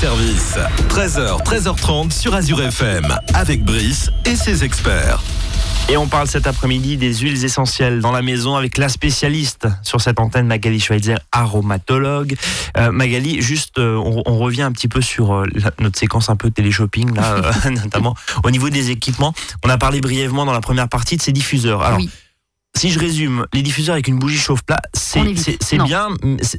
service. 0.00 0.56
13h, 0.90 1.42
13h30 1.42 2.10
sur 2.12 2.34
Azure 2.34 2.60
FM 2.62 3.06
avec 3.32 3.64
Brice 3.64 4.10
et 4.26 4.36
ses 4.36 4.62
experts. 4.62 5.22
Et 5.88 5.96
on 5.96 6.06
parle 6.06 6.26
cet 6.26 6.46
après-midi 6.46 6.98
des 6.98 7.14
huiles 7.14 7.42
essentielles 7.44 8.00
dans 8.00 8.12
la 8.12 8.20
maison 8.20 8.56
avec 8.56 8.76
la 8.76 8.90
spécialiste 8.90 9.68
sur 9.82 10.02
cette 10.02 10.20
antenne, 10.20 10.46
Magali 10.46 10.80
Schweitzer, 10.80 11.16
aromatologue. 11.32 12.34
Euh, 12.76 12.92
Magali, 12.92 13.40
juste, 13.40 13.78
euh, 13.78 13.96
on, 13.96 14.22
on 14.26 14.36
revient 14.38 14.62
un 14.62 14.72
petit 14.72 14.88
peu 14.88 15.00
sur 15.00 15.32
euh, 15.34 15.46
la- 15.54 15.70
notre 15.80 15.98
séquence 15.98 16.28
un 16.28 16.36
peu 16.36 16.50
télé-shopping, 16.50 17.14
là, 17.14 17.34
euh, 17.66 17.70
notamment 17.70 18.14
au 18.44 18.50
niveau 18.50 18.68
des 18.68 18.90
équipements. 18.90 19.32
On 19.64 19.70
a 19.70 19.78
parlé 19.78 20.02
brièvement 20.02 20.44
dans 20.44 20.52
la 20.52 20.60
première 20.60 20.88
partie 20.90 21.16
de 21.16 21.22
ces 21.22 21.32
diffuseurs. 21.32 21.82
Alors, 21.82 21.98
Oui. 22.00 22.10
si 22.76 22.90
je 22.90 22.98
résume, 22.98 23.46
les 23.54 23.62
diffuseurs 23.62 23.94
avec 23.94 24.08
une 24.08 24.18
bougie 24.18 24.36
chauffe-plat, 24.38 24.82
c'est 24.92 25.22
bien, 25.22 26.08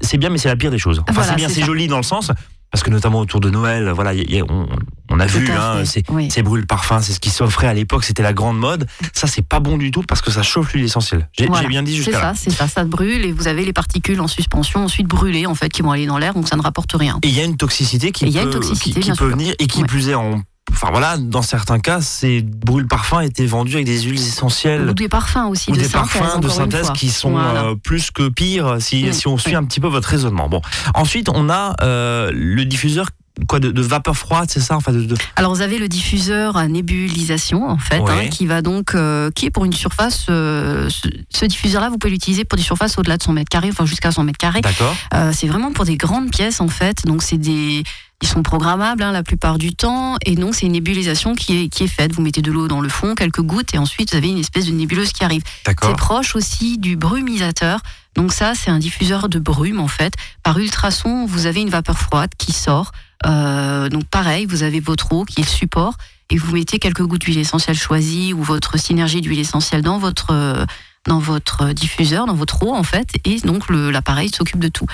c'est 0.02 0.18
bien, 0.18 0.30
mais 0.32 0.38
c'est 0.40 0.48
la 0.50 0.56
pire 0.56 0.72
des 0.72 0.80
choses. 0.80 1.00
Enfin, 1.02 1.12
Voilà, 1.14 1.30
c'est 1.30 1.36
bien, 1.36 1.50
c'est 1.50 1.64
joli 1.64 1.88
dans 1.88 1.98
le 1.98 2.04
sens, 2.04 2.32
parce 2.72 2.84
que 2.84 2.90
notamment 2.90 3.20
autour 3.20 3.40
de 3.40 3.50
Noël, 3.50 3.90
voilà, 3.92 4.14
y 4.14 4.22
y 4.36 4.42
on, 4.42 4.68
on 5.10 5.20
a 5.20 5.26
Tout 5.28 5.38
vu, 5.40 5.52
hein, 5.52 5.84
c'est 5.86 6.04
Oui. 6.10 6.30
c'est 6.30 6.44
brûle 6.44 6.68
parfum, 6.68 7.02
c'est 7.02 7.14
ce 7.14 7.20
qui 7.20 7.30
s'offrait 7.30 7.68
à 7.68 7.74
l'époque, 7.74 8.04
c'était 8.04 8.24
la 8.24 8.34
grande 8.34 8.58
mode. 8.60 8.88
Ça, 9.14 9.26
c'est 9.28 9.42
pas 9.42 9.60
bon 9.60 9.78
du 9.78 9.90
tout 9.92 10.04
parce 10.04 10.22
que 10.22 10.32
ça 10.32 10.44
chauffe 10.44 10.74
l'huile 10.74 10.84
essentielle. 10.86 11.30
J'ai 11.38 11.48
Voilà. 11.48 11.68
bien 11.70 11.82
dit 11.84 11.92
C'est 11.92 11.98
jusqu'à 11.98 12.12
là. 12.22 12.34
ça, 12.36 12.42
c'est 12.42 12.50
ça, 12.52 12.68
ça 12.68 12.84
brûle 12.84 13.24
et 13.26 13.32
vous 13.32 13.48
avez 13.48 13.64
les 13.66 13.74
particules 13.74 14.20
en 14.20 14.28
suspension 14.28 14.84
ensuite 14.84 15.08
brûlées 15.08 15.46
en 15.46 15.56
fait 15.56 15.70
qui 15.70 15.82
vont 15.82 15.92
aller 15.92 16.06
dans 16.08 16.18
l'air 16.18 16.34
donc 16.34 16.48
ça 16.50 16.56
ne 16.58 16.62
rapporte 16.62 16.92
rien. 16.94 17.20
Et 17.24 17.30
il 17.30 17.34
y 17.34 17.40
a 17.40 17.44
une 17.46 17.58
toxicité 17.58 18.12
qui 18.12 18.26
Et 18.26 18.32
peut, 18.32 18.42
une 18.44 18.50
toxicité, 18.50 18.84
qui, 18.84 18.94
qui 18.94 19.00
bien 19.00 19.16
peut 19.16 19.28
sûr. 19.30 19.38
venir 19.38 19.54
et 19.60 19.68
qui 19.68 19.82
Ouais. 19.82 19.88
plus 19.88 20.10
est 20.10 20.16
en. 20.16 20.42
Enfin 20.72 20.90
voilà, 20.92 21.18
dans 21.18 21.42
certains 21.42 21.80
cas, 21.80 22.02
ces 22.02 22.42
brûle 22.42 22.88
parfums 22.88 23.22
étaient 23.22 23.46
vendus 23.46 23.74
avec 23.76 23.86
des 23.86 24.02
huiles 24.02 24.20
essentielles 24.20 24.90
Ou 24.90 24.94
des 24.94 25.08
parfums 25.10 25.48
aussi 25.50 25.72
ou 25.72 25.76
de 25.76 25.80
des 25.80 25.88
synthèse. 25.88 26.20
parfums 26.22 26.40
de 26.42 26.50
synthèse 26.50 26.92
qui 26.92 27.10
sont 27.10 27.32
Voilà. 27.32 27.64
euh, 27.66 27.76
plus 27.76 28.12
que 28.12 28.28
pires 28.30 28.78
si, 28.80 29.06
Oui, 29.06 29.14
si 29.14 29.28
on 29.28 29.38
suit 29.38 29.52
oui. 29.52 29.56
un 29.56 29.64
petit 29.64 29.80
peu 29.80 29.88
votre 29.88 30.10
raisonnement. 30.10 30.50
Bon, 30.50 30.62
ensuite 30.94 31.30
on 31.30 31.50
a 31.50 31.76
euh, 31.82 32.32
le 32.34 32.66
diffuseur 32.66 33.08
quoi 33.48 33.60
de, 33.60 33.70
de 33.72 33.82
vapeur 33.84 34.18
froide, 34.18 34.50
c'est 34.52 34.60
ça 34.60 34.76
enfin 34.76 34.92
de, 34.92 35.04
de- 35.04 35.16
Alors 35.36 35.54
vous 35.54 35.62
avez 35.62 35.78
le 35.78 35.88
diffuseur 35.88 36.58
à 36.58 36.68
nébulisation 36.68 37.70
en 37.70 37.78
fait, 37.78 38.02
hein, 38.08 38.28
qui 38.30 38.46
va 38.48 38.62
donc, 38.64 38.94
euh, 38.96 39.30
qui 39.32 39.46
est 39.46 39.52
pour 39.52 39.64
une 39.66 39.74
surface, 39.74 40.26
euh, 40.30 40.90
ce, 40.90 41.08
ce 41.30 41.46
diffuseur-là 41.46 41.90
vous 41.90 41.98
pouvez 42.00 42.12
l'utiliser 42.12 42.46
pour 42.46 42.58
des 42.58 42.64
surfaces 42.64 42.98
au-delà 42.98 43.18
de 43.18 43.24
100 43.24 43.34
mètres 43.34 43.50
carrés, 43.50 43.70
enfin 43.72 43.86
jusqu'à 43.86 44.12
100 44.12 44.24
mètres 44.24 44.40
carrés. 44.40 44.62
D'accord. 44.62 44.96
Euh, 45.14 45.32
c'est 45.36 45.48
vraiment 45.48 45.72
pour 45.72 45.86
des 45.86 45.98
grandes 45.98 46.32
pièces 46.32 46.62
en 46.62 46.68
fait, 46.68 47.06
donc 47.06 47.22
c'est 47.22 47.38
des, 47.38 47.84
ils 48.22 48.28
sont 48.28 48.42
programmables 48.42 49.04
hein, 49.04 49.12
la 49.12 49.22
plupart 49.22 49.60
du 49.60 49.76
temps, 49.76 50.16
et 50.26 50.36
donc 50.36 50.56
c'est 50.56 50.66
une 50.66 50.72
nébulisation 50.72 51.36
qui 51.36 51.64
est 51.64 51.68
qui 51.70 51.84
est 51.84 51.88
faite. 51.88 52.14
Vous 52.14 52.22
mettez 52.22 52.42
de 52.42 52.52
l'eau 52.52 52.68
dans 52.68 52.82
le 52.82 52.90
fond, 52.90 53.14
quelques 53.14 53.42
gouttes, 53.42 53.76
et 53.76 53.78
ensuite 53.78 54.12
vous 54.12 54.18
avez 54.18 54.30
une 54.30 54.40
espèce 54.40 54.66
de 54.66 54.72
nébuleuse 54.72 55.12
qui 55.12 55.24
arrive. 55.24 55.44
C'est 55.66 55.98
proche 55.98 56.36
aussi 56.36 56.78
du 56.80 56.96
brumisateur. 56.96 57.82
Donc 58.16 58.34
ça, 58.34 58.54
c'est 58.56 58.72
un 58.72 58.80
diffuseur 58.80 59.30
de 59.30 59.38
brume 59.38 59.80
en 59.80 59.88
fait. 59.88 60.14
Par 60.42 60.58
ultrason, 60.58 61.28
vous 61.28 61.46
avez 61.46 61.62
une 61.62 61.70
vapeur 61.70 62.00
froide 62.00 62.32
qui 62.38 62.52
sort. 62.52 62.92
Euh, 63.28 63.90
donc 63.90 64.06
pareil, 64.06 64.48
vous 64.48 64.64
avez 64.64 64.80
votre 64.80 65.14
eau 65.14 65.24
qui 65.24 65.42
est 65.42 65.44
le 65.44 65.50
support 65.50 65.94
et 66.32 66.38
vous 66.38 66.52
mettez 66.52 66.80
quelques 66.80 67.04
gouttes 67.04 67.22
d'huile 67.22 67.38
essentielle 67.38 67.78
choisie 67.78 68.34
ou 68.34 68.42
votre 68.42 68.80
synergie 68.80 69.22
d'huile 69.22 69.40
essentielle 69.40 69.84
dans 69.84 70.00
votre 70.00 70.32
euh, 70.32 70.66
dans 71.06 71.20
votre 71.20 71.72
diffuseur, 71.72 72.26
dans 72.26 72.34
votre 72.34 72.64
eau 72.64 72.74
en 72.74 72.84
fait, 72.84 73.10
et 73.24 73.40
donc 73.42 73.70
l'appareil 73.70 74.30
s'occupe 74.30 74.60
de 74.60 74.68
tout. 74.68 74.88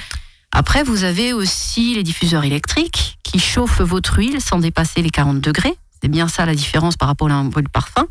Après, 0.56 0.84
vous 0.84 1.04
avez 1.04 1.34
aussi 1.34 1.96
les 1.96 2.04
diffuseurs 2.04 2.44
électriques 2.44 3.18
qui 3.24 3.40
chauffent 3.40 3.82
votre 3.82 4.20
huile 4.20 4.40
sans 4.40 4.60
dépasser 4.60 5.02
les 5.02 5.10
40 5.10 5.42
degrés. 5.42 5.76
C'est 6.00 6.10
bien 6.10 6.28
ça 6.28 6.46
la 6.46 6.54
différence 6.54 6.96
par 6.96 7.08
rapport 7.08 7.30
à 7.32 7.34
un 7.34 7.46
brûle 7.46 7.70
parfum 7.70 8.06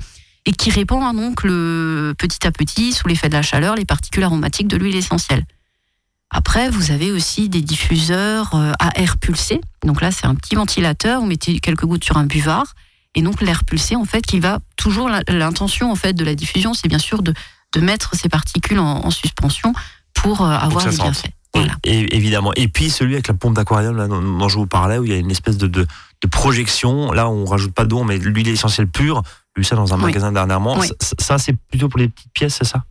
et 0.45 0.51
qui 0.51 0.71
répand 0.71 1.05
hein, 1.05 1.15
donc 1.15 1.45
le, 1.45 2.15
petit 2.19 2.45
à 2.45 2.51
petit, 2.51 2.93
sous 2.93 3.07
l'effet 3.07 3.29
de 3.29 3.35
la 3.35 3.43
chaleur, 3.43 3.77
les 3.77 3.85
particules 3.85 4.25
aromatiques 4.25 4.67
de 4.67 4.77
l'huile 4.77 4.97
essentielle. 4.97 5.45
Après, 6.31 6.69
vous 6.69 6.91
avez 6.91 7.13
aussi 7.13 7.49
des 7.49 7.61
diffuseurs 7.61 8.57
euh, 8.57 8.73
à 8.81 8.99
air 9.01 9.19
pulsé. 9.19 9.61
Donc 9.85 10.01
là, 10.01 10.11
c'est 10.11 10.27
un 10.27 10.35
petit 10.35 10.57
ventilateur. 10.57 11.21
Vous 11.21 11.27
mettez 11.27 11.61
quelques 11.61 11.85
gouttes 11.85 12.05
sur 12.05 12.17
un 12.17 12.25
buvard. 12.25 12.75
Et 13.15 13.23
donc, 13.23 13.41
l'air 13.41 13.65
pulsé, 13.65 13.95
en 13.95 14.05
fait, 14.05 14.23
qui 14.23 14.41
va 14.41 14.59
toujours, 14.77 15.11
l'intention, 15.29 15.93
en 15.93 15.97
fait, 15.97 16.15
de 16.15 16.25
la 16.25 16.35
diffusion, 16.35 16.75
c'est 16.75 16.89
bien 16.89 16.99
sûr 16.99 17.23
de, 17.23 17.35
de 17.75 17.81
mettre 17.81 18.17
ces 18.17 18.29
particules 18.29 18.81
en, 18.81 19.05
en 19.05 19.11
suspension 19.11 19.75
pour 20.15 20.41
euh, 20.41 20.51
avoir 20.51 20.83
sente. 20.83 20.95
bienfaits. 20.95 21.31
Voilà. 21.55 21.75
Et, 21.85 22.17
évidemment. 22.17 22.53
Et 22.57 22.69
puis 22.69 22.89
celui 22.91 23.15
avec 23.15 23.29
la 23.29 23.35
pompe 23.35 23.55
d'aquarium 23.55 23.97
là, 23.97 24.09
dont, 24.09 24.49
je 24.49 24.57
vous 24.57 24.67
parlais, 24.67 24.99
où 24.99 25.05
il 25.05 25.11
y 25.11 25.15
a 25.15 25.19
une 25.19 25.31
espèce 25.31 25.59
de, 25.59 25.67
de, 25.67 25.87
de 26.23 26.29
projection. 26.29 27.13
Là, 27.13 27.29
on 27.29 27.45
rajoute 27.45 27.73
pas 27.75 27.85
d'eau, 27.85 28.05
de 28.05 28.13
l'huile 28.15 28.49
essentielle 28.49 28.87
pure. 28.89 29.23
J'ai 29.55 29.61
vu 29.61 29.65
ça 29.65 29.77
dans 29.77 29.93
un 29.93 29.99
Oui. 29.99 30.05
magasin 30.05 30.33
dernièrement. 30.33 30.79
Oui. 30.79 30.89
Ça, 31.01 31.15
ça, 31.19 31.39
c'est 31.39 31.55
plutôt 31.71 31.89
pour 31.89 31.99
les 32.01 32.09
petites 32.09 32.33
pièces, 32.33 32.57
c'est 32.59 32.65
ça? 32.65 32.85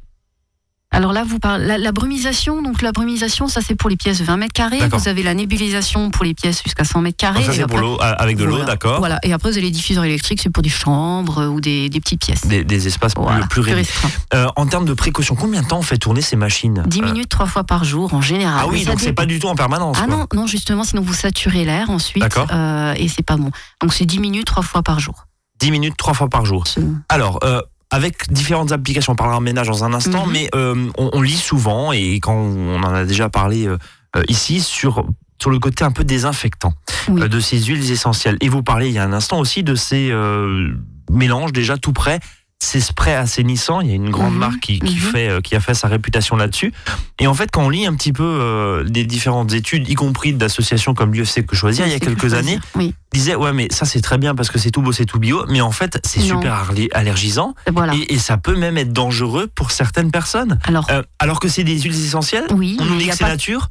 Alors 0.94 1.14
là, 1.14 1.24
vous 1.26 1.40
parlez 1.40 1.66
la, 1.66 1.78
la 1.78 1.92
brumisation. 1.94 2.62
Donc 2.62 2.82
la 2.82 2.92
brumisation, 2.92 3.48
ça 3.48 3.62
c'est 3.66 3.76
pour 3.76 3.90
les 3.90 3.96
pièces 3.96 4.20
de 4.20 4.26
20 4.26 4.36
mètres 4.38 4.54
carrés. 4.54 4.80
Vous 4.92 5.08
avez 5.08 5.24
la 5.24 5.34
nébulisation 5.34 6.12
pour 6.12 6.26
les 6.26 6.34
pièces 6.34 6.62
jusqu'à 6.64 6.84
100 6.84 7.02
mètres 7.02 7.18
carrés. 7.18 7.44
Ça, 7.44 7.54
c'est 7.54 7.66
pour 7.66 7.80
l'eau, 7.80 7.96
euh, 8.02 8.14
avec 8.18 8.36
de 8.36 8.44
l'eau, 8.44 8.52
Voilà. 8.52 8.66
d'accord. 8.66 9.00
Voilà. 9.00 9.18
Et 9.24 9.32
après, 9.32 9.50
vous 9.50 9.58
avez 9.58 9.66
les 9.66 9.72
diffuseurs 9.72 10.04
électriques, 10.04 10.42
c'est 10.44 10.50
pour 10.50 10.62
des 10.64 10.70
chambres 10.70 11.40
euh, 11.44 11.48
ou 11.48 11.62
des, 11.62 11.90
des 11.90 12.00
petites 12.02 12.20
pièces. 12.20 12.46
Des, 12.46 12.64
des 12.66 12.88
espaces 12.88 13.14
plus- 13.14 13.24
Voilà, 13.24 13.48
plus, 13.48 13.62
réduits. 13.62 13.80
restreint. 13.84 14.10
Euh, 14.34 14.48
en 14.58 14.66
termes 14.68 14.86
de 14.86 14.94
précaution, 14.94 15.36
combien 15.36 15.62
de 15.62 15.68
temps 15.68 15.80
on 15.80 15.82
fait 15.82 15.98
tourner 15.98 16.22
ces 16.22 16.36
machines 16.36 16.84
10 16.86 17.02
Euh, 17.02 17.06
minutes 17.06 17.30
trois 17.30 17.46
fois 17.46 17.64
par 17.64 17.86
jour 17.86 18.14
en 18.14 18.22
général. 18.22 18.60
Ah 18.64 18.68
oui, 18.68 18.80
Mais 18.80 18.86
donc 18.92 19.00
c'est 19.00 19.14
pas 19.14 19.26
du 19.26 19.40
tout 19.40 19.48
en 19.48 19.56
permanence. 19.56 19.98
Ah 20.02 20.08
quoi. 20.08 20.16
non, 20.18 20.28
non, 20.34 20.46
justement, 20.48 20.84
sinon 20.84 21.02
vous 21.04 21.14
saturez 21.14 21.64
l'air 21.64 21.90
ensuite. 21.90 22.22
D'accord. 22.22 22.48
euh, 22.52 22.94
et 22.98 23.08
c'est 23.08 23.24
pas 23.26 23.38
bon. 23.38 23.50
Donc 23.82 23.94
c'est 23.94 24.06
10 24.06 24.20
minutes 24.20 24.46
trois 24.46 24.64
fois 24.64 24.84
par 24.84 25.00
jour. 25.00 25.26
10 25.62 25.72
minutes, 25.72 25.96
trois 25.98 26.14
fois 26.14 26.28
par 26.28 26.44
jour. 26.46 26.66
Alors, 27.08 27.40
euh, 27.44 27.62
avec 27.92 28.32
différentes 28.32 28.72
applications, 28.72 29.14
on 29.14 29.16
parlera 29.16 29.38
en 29.38 29.42
ménage 29.42 29.68
dans 29.68 29.84
un 29.84 29.94
instant, 29.94 30.26
Mhm. 30.26 30.32
mais 30.32 30.50
euh, 30.56 30.90
on, 30.98 31.10
on 31.14 31.22
lit 31.22 31.38
souvent, 31.38 31.92
et 31.92 32.20
quand 32.20 32.34
on 32.34 32.82
en 32.82 32.94
a 32.94 33.06
déjà 33.06 33.30
parlé 33.30 33.68
euh, 33.68 33.78
euh, 34.16 34.24
ici, 34.30 34.62
sur, 34.62 35.06
sur 35.42 35.50
le 35.52 35.60
côté 35.60 35.84
un 35.84 35.92
peu 35.92 36.04
désinfectant 36.04 36.74
Oui. 37.10 37.22
euh, 37.24 37.28
de 37.28 37.40
ces 37.40 37.60
huiles 37.62 37.92
essentielles. 37.92 38.38
Et 38.42 38.50
vous 38.50 38.64
parlez 38.64 38.88
il 38.88 38.94
y 38.94 39.00
a 39.00 39.04
un 39.04 39.14
instant 39.14 39.40
aussi 39.40 39.64
de 39.64 39.76
ces 39.76 40.10
euh, 40.12 40.70
mélanges 41.12 41.52
déjà 41.54 41.78
tout 41.78 41.94
prêts, 41.94 42.20
ces 42.64 42.80
sprays 42.80 43.16
assainissants. 43.16 43.82
Il 43.82 43.90
y 43.90 43.92
a 43.92 43.96
une 43.96 44.12
grande 44.12 44.34
Mhm. 44.34 44.40
marque 44.40 44.60
qui, 44.60 44.80
qui 44.80 44.94
Mhm. 44.96 45.00
fait, 45.02 45.28
euh, 45.30 45.42
qui 45.42 45.56
a 45.56 45.60
fait 45.60 45.74
sa 45.74 45.88
réputation 45.88 46.36
là-dessus. 46.36 46.72
Et 47.20 47.26
en 47.26 47.34
fait, 47.34 47.50
quand 47.52 47.64
on 47.64 47.70
lit 47.70 47.88
un 47.88 47.96
petit 47.96 48.14
peu 48.14 48.24
euh, 48.24 48.84
des 48.84 49.04
différentes 49.04 49.52
études, 49.54 49.90
y 49.90 49.96
compris 49.96 50.34
d'associations 50.34 50.94
comme 50.94 51.12
l'UFC 51.12 51.44
que 51.46 51.56
choisir, 51.56 51.88
il 51.88 51.92
y 51.92 51.96
a 51.96 52.00
quelques 52.00 52.36
années. 52.36 52.60
Oui, 52.76 52.94
disait 53.14 53.34
ouais 53.36 53.52
mais 53.52 53.68
ça 53.72 53.86
c'est 53.86 54.00
très 54.02 54.18
bien 54.20 54.36
parce 54.36 54.50
que 54.52 54.60
c'est 54.60 54.70
tout 54.72 54.82
beau 54.82 54.92
c'est 54.94 55.06
tout 55.06 55.20
bio 55.20 55.44
mais 55.50 55.60
en 55.60 55.72
fait 55.72 56.00
c'est 56.06 56.22
super 56.22 56.72
allergisant 56.94 57.56
voilà. 57.74 57.94
et, 57.94 58.14
et 58.14 58.18
ça 58.20 58.38
peut 58.38 58.56
même 58.56 58.78
être 58.78 58.94
dangereux 58.94 59.48
pour 59.54 59.72
certaines 59.72 60.12
personnes 60.12 60.60
Alors, 60.64 60.88
Euh, 60.92 61.02
alors 61.20 61.40
que 61.42 61.50
c'est 61.50 61.66
des 61.66 61.78
huiles 61.82 62.06
essentielles 62.06 62.46
oui, 62.54 62.78
on 62.80 62.86
nous 62.86 62.98
dit 62.98 63.08
que 63.08 63.16
c'est 63.18 63.26
nature 63.26 63.70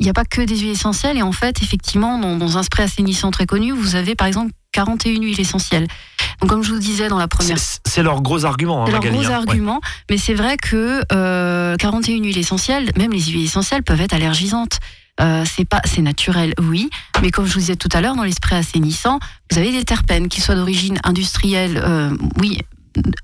Il 0.00 0.04
n'y 0.04 0.08
a 0.10 0.14
pas 0.14 0.24
que 0.24 0.40
des 0.40 0.56
huiles 0.56 0.70
essentielles 0.70 1.18
et 1.18 1.22
en 1.22 1.32
fait, 1.32 1.62
effectivement, 1.62 2.18
dans, 2.18 2.36
dans 2.36 2.56
un 2.58 2.62
spray 2.62 2.84
assainissant 2.84 3.30
très 3.30 3.46
connu, 3.46 3.72
vous 3.72 3.96
avez 3.96 4.14
par 4.14 4.26
exemple 4.28 4.52
41 4.74 5.22
huiles 5.22 5.40
essentielles. 5.40 5.86
Donc, 6.40 6.50
comme 6.50 6.62
je 6.62 6.72
vous 6.72 6.78
disais 6.78 7.08
dans 7.08 7.18
la 7.18 7.28
première 7.28 7.58
c'est 7.58 8.02
leur 8.02 8.20
gros 8.22 8.44
argument 8.44 8.82
hein, 8.82 8.86
C'est 8.86 8.92
leur 8.92 9.00
gros 9.00 9.24
hein. 9.24 9.28
Ouais. 9.28 9.34
argument, 9.34 9.80
mais 10.10 10.18
c'est 10.18 10.34
vrai 10.34 10.56
que 10.56 11.02
euh, 11.12 11.76
41 11.76 12.22
huiles 12.22 12.38
essentielles, 12.38 12.90
même 12.96 13.12
les 13.12 13.22
huiles 13.22 13.44
essentielles 13.44 13.82
peuvent 13.82 14.00
être 14.00 14.12
allergisantes. 14.14 14.80
Euh, 15.20 15.44
c'est 15.46 15.64
pas, 15.64 15.80
c'est 15.84 16.02
naturel, 16.02 16.54
oui, 16.60 16.90
mais 17.22 17.30
comme 17.30 17.46
je 17.46 17.54
vous 17.54 17.60
disais 17.60 17.76
tout 17.76 17.88
à 17.92 18.00
l'heure, 18.00 18.16
dans 18.16 18.24
les 18.24 18.32
sprays 18.32 18.56
assainissants, 18.56 19.20
vous 19.52 19.58
avez 19.58 19.70
des 19.70 19.84
terpènes, 19.84 20.26
qu'ils 20.28 20.42
soient 20.42 20.56
d'origine 20.56 20.98
industrielle, 21.04 21.80
euh, 21.84 22.10
oui, 22.40 22.58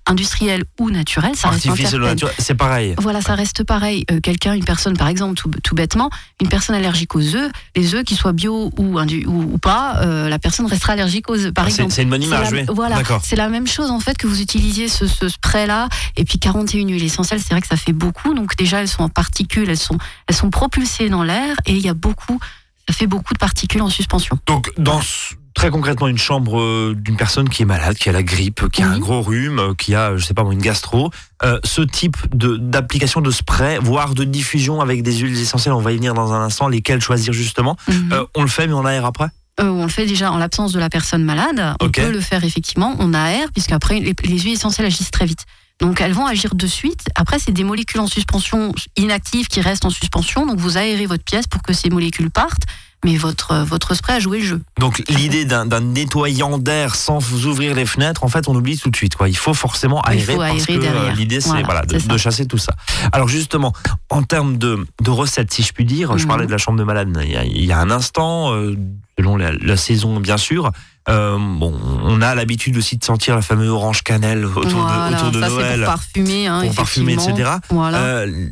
industrielle 0.07 0.65
ou 0.79 0.91
naturelle, 0.91 1.37
ça 1.37 1.49
reste 1.51 1.67
artificiel 1.67 2.01
naturel 2.01 2.35
c'est 2.39 2.55
pareil 2.55 2.95
Voilà, 2.99 3.21
ça 3.21 3.35
reste 3.35 3.65
pareil. 3.65 4.05
Euh, 4.11 4.21
Quelqu'un, 4.21 4.55
une 4.55 4.65
personne, 4.65 4.97
par 4.97 5.09
exemple, 5.09 5.35
tout, 5.35 5.51
tout 5.63 5.75
bêtement, 5.75 6.11
une 6.41 6.49
personne 6.49 6.75
allergique 6.77 7.15
aux 7.15 7.35
œufs, 7.35 7.51
les 7.77 7.95
œufs, 7.95 8.05
qu'ils 8.05 8.17
soient 8.17 8.33
bio 8.33 8.73
ou, 8.79 8.99
indu- 8.99 9.27
ou, 9.27 9.55
ou 9.55 9.59
pas, 9.59 9.99
euh, 10.03 10.29
la 10.29 10.39
personne 10.39 10.67
restera 10.67 10.95
allergique 10.95 11.29
aux 11.31 11.39
œufs, 11.39 11.53
par 11.53 11.65
Ah, 11.65 11.69
exemple. 11.69 11.93
c'est 11.93 12.03
une 12.03 12.11
bonne 12.11 12.23
image 12.23 12.51
la- 12.51 12.61
oui 12.61 12.67
Voilà, 12.75 13.01
c'est 13.23 13.37
la 13.37 13.49
même 13.49 13.67
chose 13.67 13.91
en 13.91 14.01
fait 14.01 14.17
que 14.17 14.27
vous 14.27 14.41
utilisiez 14.41 14.89
ce, 14.89 15.07
ce 15.07 15.29
spray-là 15.29 15.89
et 16.17 16.25
puis 16.25 16.39
41 16.39 16.87
huiles 16.89 17.05
essentielles, 17.05 17.41
c'est 17.41 17.51
vrai 17.51 17.61
que 17.61 17.69
ça 17.69 17.77
fait 17.77 17.93
beaucoup. 17.93 18.35
Donc 18.35 18.57
déjà 18.57 18.81
elles 18.81 18.89
sont 18.89 19.03
en 19.03 19.09
particules, 19.09 19.69
elles 19.71 19.79
sont 19.79 19.99
elles 20.27 20.35
sont 20.37 20.51
propulsées 20.51 21.09
dans 21.09 21.23
l'air 21.23 21.57
et 21.67 21.73
il 21.73 21.81
y 21.81 21.89
a 21.89 21.95
beaucoup, 21.95 22.39
ça 22.89 22.95
fait 22.95 23.07
beaucoup 23.07 23.35
de 23.35 23.39
particules 23.39 23.83
en 23.83 23.89
suspension. 23.91 24.39
donc 24.47 24.71
dans 24.79 25.01
ce- 25.01 25.35
très 25.55 25.71
concrètement 25.71 26.07
une 26.09 26.19
chambre 26.19 26.61
euh, 26.61 26.95
d'une 26.97 27.17
personne 27.17 27.49
qui 27.49 27.63
est 27.63 27.67
malade 27.67 27.97
qui 27.97 28.09
a 28.09 28.13
la 28.13 28.23
grippe 28.23 28.69
qui 28.71 28.83
a 28.83 28.89
un 28.89 28.99
gros 28.99 29.21
rhume 29.21 29.59
euh, 29.59 29.75
qui 29.75 29.95
a 29.95 30.17
je 30.17 30.25
sais 30.25 30.35
pas 30.35 30.43
moi, 30.45 30.53
une 30.53 30.63
gastro 30.63 31.11
euh, 31.43 31.59
ce 31.65 31.83
type 31.83 32.17
d'application 32.33 33.21
de 33.21 33.31
spray 33.31 33.79
voire 33.81 34.15
de 34.15 34.25
diffusion 34.25 34.81
avec 34.81 35.03
des 35.03 35.17
huiles 35.19 35.39
essentielles 35.39 35.75
on 35.75 35.81
va 35.81 35.93
y 35.93 35.97
venir 35.97 36.15
dans 36.15 36.33
un 36.33 36.41
instant 36.43 36.69
lesquelles 36.69 37.01
choisir 37.01 37.33
justement 37.33 37.77
Mhm. 37.89 38.13
Euh, 38.13 38.25
on 38.35 38.43
le 38.43 38.49
fait 38.49 38.67
mais 38.67 38.75
on 38.75 38.85
aère 38.85 39.05
après? 39.07 39.29
Euh, 39.61 39.69
on 39.69 39.83
le 39.83 39.91
fait 39.91 40.07
déjà 40.07 40.33
en 40.33 40.39
l'absence 40.39 40.73
de 40.73 40.79
la 40.79 40.89
personne 40.89 41.23
malade. 41.25 41.75
On 41.81 41.91
peut 41.91 42.11
le 42.11 42.21
faire 42.21 42.45
effectivement. 42.45 42.97
On 42.99 43.13
aère 43.13 43.51
puisqu'après 43.53 44.01
les, 44.01 44.15
les 44.25 44.39
huiles 44.39 44.55
essentielles 44.55 44.87
agissent 44.87 45.11
très 45.11 45.27
vite. 45.27 45.45
Donc 45.81 46.01
elles 46.01 46.13
vont 46.13 46.27
agir 46.27 46.55
de 46.55 46.67
suite. 46.67 47.09
Après 47.15 47.39
c'est 47.39 47.53
des 47.53 47.65
molécules 47.65 48.01
en 48.01 48.07
suspension 48.07 48.75
inactives 48.97 49.49
qui 49.49 49.61
restent 49.61 49.85
en 49.85 49.91
suspension. 49.91 50.47
Donc 50.47 50.59
vous 50.59 50.77
aérez 50.77 51.07
votre 51.07 51.25
pièce 51.25 51.47
pour 51.47 51.63
que 51.63 51.73
ces 51.73 51.91
molécules 51.91 52.31
partent. 52.31 52.63
Mais 53.05 53.17
votre, 53.17 53.55
votre 53.65 53.95
spray 53.95 54.17
a 54.17 54.21
joué 54.21 54.41
le 54.41 54.45
jeu. 54.45 54.63
Donc 54.79 55.03
l'idée 55.09 55.45
d'un 55.45 55.65
nettoyant 55.81 56.59
d'air 56.59 56.95
sans 56.97 57.19
vous 57.19 57.47
ouvrir 57.47 57.75
les 57.75 57.87
fenêtres, 57.87 58.25
en 58.25 58.29
fait, 58.29 58.49
on 58.49 58.55
oublie 58.55 58.77
tout 58.79 58.91
de 58.91 58.97
suite. 58.97 59.15
Quoi. 59.17 59.29
Il 59.29 59.37
faut 59.37 59.55
forcément 59.55 60.01
aérer 60.03 60.35
faut 60.35 60.39
parce 60.41 60.51
aérer 60.51 60.65
que 60.67 60.73
euh, 60.73 60.93
derrière. 60.93 61.15
l'idée, 61.17 61.41
c'est 61.41 61.49
Voilà, 61.49 61.63
voilà, 61.65 61.83
de, 61.87 62.17
chasser 62.19 62.47
tout 62.47 62.59
ça. 62.59 62.75
Alors 63.13 63.29
justement, 63.29 63.73
en 64.11 64.23
termes 64.23 64.59
de, 64.59 64.87
de 65.03 65.11
recettes, 65.11 65.53
si 65.53 65.63
je 65.63 65.73
puis 65.73 65.85
dire, 65.85 66.17
je 66.19 66.23
Mhm. 66.25 66.29
parlais 66.29 66.47
de 66.47 66.53
la 66.53 66.59
chambre 66.59 66.79
de 66.79 66.85
malade 66.85 67.09
il 67.25 67.31
y 67.33 67.37
a, 67.37 67.45
il 67.45 67.65
y 67.65 67.73
a 67.73 67.79
un 67.79 67.91
instant, 67.91 68.53
euh, 68.53 68.77
selon 69.19 69.37
la, 69.37 69.53
la 69.53 69.77
saison 69.77 70.21
bien 70.21 70.37
sûr. 70.37 70.71
Euh, 71.09 71.39
bon, 71.39 71.75
on 72.05 72.21
a 72.21 72.35
l'habitude 72.35 72.77
aussi 72.77 72.99
de 72.99 73.05
sentir 73.05 73.35
la 73.35 73.41
fameuse 73.43 73.71
orange 73.71 74.03
cannelle 74.03 74.45
autour 74.45 74.83
Voilà, 74.83 75.11
de, 75.11 75.15
autour 75.17 75.31
de 75.33 75.41
ça 75.41 75.47
c'est 75.49 75.55
Noël, 75.55 75.79
pour 75.81 75.87
parfumer, 75.87 76.47
hein, 76.47 76.63
pour 76.67 76.75
parfumer, 76.75 77.13
etc. 77.15 77.51
Voilà. 77.71 77.99
Euh, 77.99 78.49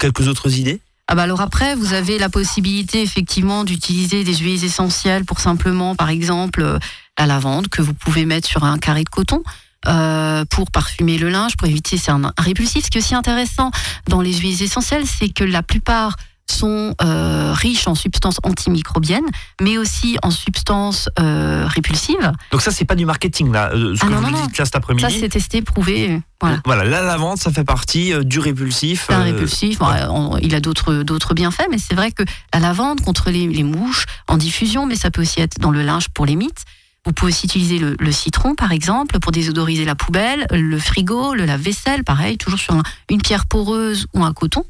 quelques 0.00 0.26
autres 0.26 0.58
idées? 0.58 0.80
Ah 1.06 1.14
bah 1.14 1.22
alors 1.24 1.40
après, 1.42 1.74
vous 1.74 1.92
avez 1.92 2.18
la 2.18 2.28
possibilité 2.30 3.02
effectivement 3.02 3.64
d'utiliser 3.64 4.24
des 4.24 4.36
huiles 4.36 4.64
essentielles 4.64 5.24
pour 5.24 5.38
simplement, 5.40 5.94
par 5.94 6.08
exemple, 6.08 6.62
euh, 6.62 6.78
la 7.18 7.26
lavande 7.26 7.68
que 7.68 7.82
vous 7.82 7.92
pouvez 7.94 8.24
mettre 8.24 8.48
sur 8.48 8.64
un 8.64 8.78
carré 8.78 9.04
de 9.04 9.10
coton. 9.10 9.42
euh, 9.86 10.44
pour 10.46 10.70
parfumer 10.70 11.18
le 11.18 11.28
linge, 11.28 11.56
pour 11.58 11.68
éviter 11.68 11.98
c'est 11.98 12.10
un, 12.10 12.24
un 12.24 12.32
répulsif. 12.38 12.86
Ce 12.86 12.90
qui 12.90 12.98
est 12.98 13.02
aussi 13.02 13.14
intéressant 13.14 13.70
dans 14.08 14.22
les 14.22 14.32
huiles 14.32 14.62
essentielles, 14.62 15.04
c'est 15.06 15.28
que 15.28 15.44
la 15.44 15.62
plupart 15.62 16.16
sont 16.50 16.94
euh, 17.02 17.52
riches 17.54 17.88
en 17.88 17.94
substances 17.94 18.38
antimicrobiennes, 18.42 19.24
mais 19.60 19.78
aussi 19.78 20.16
en 20.22 20.30
substances 20.30 21.08
euh, 21.18 21.66
répulsives. 21.66 22.32
Donc 22.52 22.60
ça, 22.62 22.70
c'est 22.70 22.84
pas 22.84 22.94
du 22.94 23.06
marketing 23.06 23.50
là. 23.52 23.70
euh, 23.72 23.94
Ce 23.96 24.00
Ah 24.02 24.06
que 24.08 24.12
non, 24.12 24.20
vous 24.20 24.30
non, 24.30 24.46
dites 24.46 24.58
là 24.58 24.64
cet 24.64 24.74
Ça, 24.74 24.78
après-midi. 24.78 25.18
c'est 25.20 25.28
testé, 25.28 25.62
prouvé. 25.62 26.20
Voilà. 26.40 26.58
Voilà, 26.64 26.84
la 26.84 27.02
lavande, 27.02 27.38
ça 27.38 27.50
fait 27.50 27.64
partie 27.64 28.12
euh, 28.12 28.22
du 28.22 28.38
répulsif. 28.38 29.08
Un 29.10 29.22
répulsif. 29.24 29.78
Bon, 29.78 29.86
on- 30.10 30.36
il 30.38 30.54
a 30.54 30.60
d'autres 30.60 31.02
d'autres 31.02 31.34
bienfaits, 31.34 31.66
mais 31.70 31.78
c'est 31.78 31.94
vrai 31.94 32.12
que 32.12 32.22
la 32.52 32.60
lavande 32.60 33.00
contre 33.00 33.30
les, 33.30 33.46
les 33.46 33.62
mouches 33.62 34.04
en 34.28 34.36
diffusion, 34.36 34.86
mais 34.86 34.96
ça 34.96 35.10
peut 35.10 35.22
aussi 35.22 35.40
être 35.40 35.58
dans 35.60 35.70
le 35.70 35.82
linge 35.82 36.08
pour 36.10 36.26
les 36.26 36.36
mites. 36.36 36.64
Vous 37.06 37.12
pouvez 37.12 37.32
aussi 37.32 37.44
utiliser 37.46 37.78
le, 37.78 37.96
le 37.98 38.12
citron, 38.12 38.54
par 38.54 38.72
exemple, 38.72 39.18
pour 39.20 39.30
désodoriser 39.30 39.84
la 39.84 39.94
poubelle, 39.94 40.46
le 40.50 40.78
frigo, 40.78 41.34
le 41.34 41.44
lave-vaisselle, 41.44 42.02
pareil, 42.02 42.38
toujours 42.38 42.58
sur 42.58 42.72
un- 42.74 42.82
une 43.10 43.20
pierre 43.20 43.44
poreuse 43.44 44.06
ou 44.14 44.24
un 44.24 44.32
coton. 44.32 44.64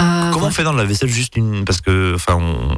Euh, 0.00 0.30
Comment 0.32 0.46
on 0.46 0.50
fait 0.50 0.64
dans 0.64 0.72
la 0.72 0.84
vaisselle 0.84 1.10
juste 1.10 1.36
une 1.36 1.64
parce 1.64 1.80
que 1.80 2.14
enfin 2.14 2.36
on- 2.40 2.76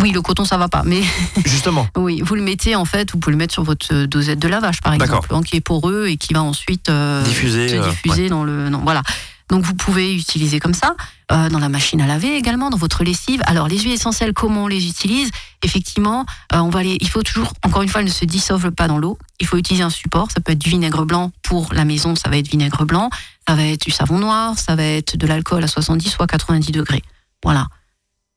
Oui, 0.00 0.12
le 0.12 0.22
coton, 0.22 0.44
ça 0.44 0.56
va 0.56 0.68
pas, 0.68 0.82
mais 0.84 1.00
justement. 1.46 1.86
Oui, 1.96 2.20
vous 2.24 2.34
le 2.34 2.42
mettez 2.42 2.76
en 2.76 2.84
fait, 2.84 3.10
vous 3.12 3.18
pouvez 3.18 3.32
le 3.32 3.38
mettre 3.38 3.52
sur 3.54 3.64
votre 3.64 3.86
euh, 3.92 4.06
dosette 4.06 4.38
de 4.38 4.48
lavage, 4.48 4.80
par 4.82 4.92
exemple, 4.94 5.28
hein, 5.34 5.42
qui 5.42 5.56
est 5.56 5.60
poreux 5.60 6.06
et 6.08 6.16
qui 6.16 6.32
va 6.34 6.42
ensuite 6.42 6.88
euh, 6.88 7.22
diffuser 7.24 7.68
se 7.68 7.88
diffuser 7.90 8.28
dans 8.28 8.44
le 8.44 8.68
non, 8.68 8.80
voilà. 8.84 9.02
Donc 9.48 9.64
vous 9.64 9.74
pouvez 9.74 10.14
utiliser 10.14 10.60
comme 10.60 10.74
ça 10.74 10.94
euh, 11.32 11.48
dans 11.48 11.58
la 11.58 11.68
machine 11.68 12.00
à 12.00 12.06
laver 12.06 12.36
également 12.36 12.70
dans 12.70 12.76
votre 12.76 13.04
lessive. 13.04 13.40
Alors 13.46 13.68
les 13.68 13.78
huiles 13.78 13.92
essentielles 13.92 14.32
comment 14.32 14.64
on 14.64 14.66
les 14.66 14.88
utilise? 14.88 15.30
Effectivement 15.62 16.26
euh, 16.52 16.58
on 16.58 16.70
va 16.70 16.82
les 16.82 16.96
il 17.00 17.08
faut 17.08 17.22
toujours 17.22 17.52
encore 17.64 17.82
une 17.82 17.88
fois 17.88 18.00
elles 18.00 18.06
ne 18.06 18.12
se 18.12 18.24
dissolvent 18.24 18.70
pas 18.70 18.88
dans 18.88 18.98
l'eau. 18.98 19.18
Il 19.40 19.46
faut 19.46 19.56
utiliser 19.56 19.82
un 19.84 19.90
support. 19.90 20.30
Ça 20.30 20.40
peut 20.40 20.52
être 20.52 20.58
du 20.58 20.70
vinaigre 20.70 21.04
blanc 21.04 21.32
pour 21.42 21.72
la 21.72 21.84
maison 21.84 22.14
ça 22.16 22.28
va 22.30 22.36
être 22.36 22.48
vinaigre 22.48 22.84
blanc. 22.84 23.10
Ça 23.48 23.54
va 23.54 23.64
être 23.64 23.84
du 23.84 23.90
savon 23.90 24.18
noir 24.18 24.58
ça 24.58 24.74
va 24.76 24.84
être 24.84 25.16
de 25.16 25.26
l'alcool 25.26 25.62
à 25.64 25.68
70 25.68 26.16
ou 26.18 26.22
à 26.22 26.26
90 26.26 26.72
degrés. 26.72 27.02
Voilà. 27.42 27.66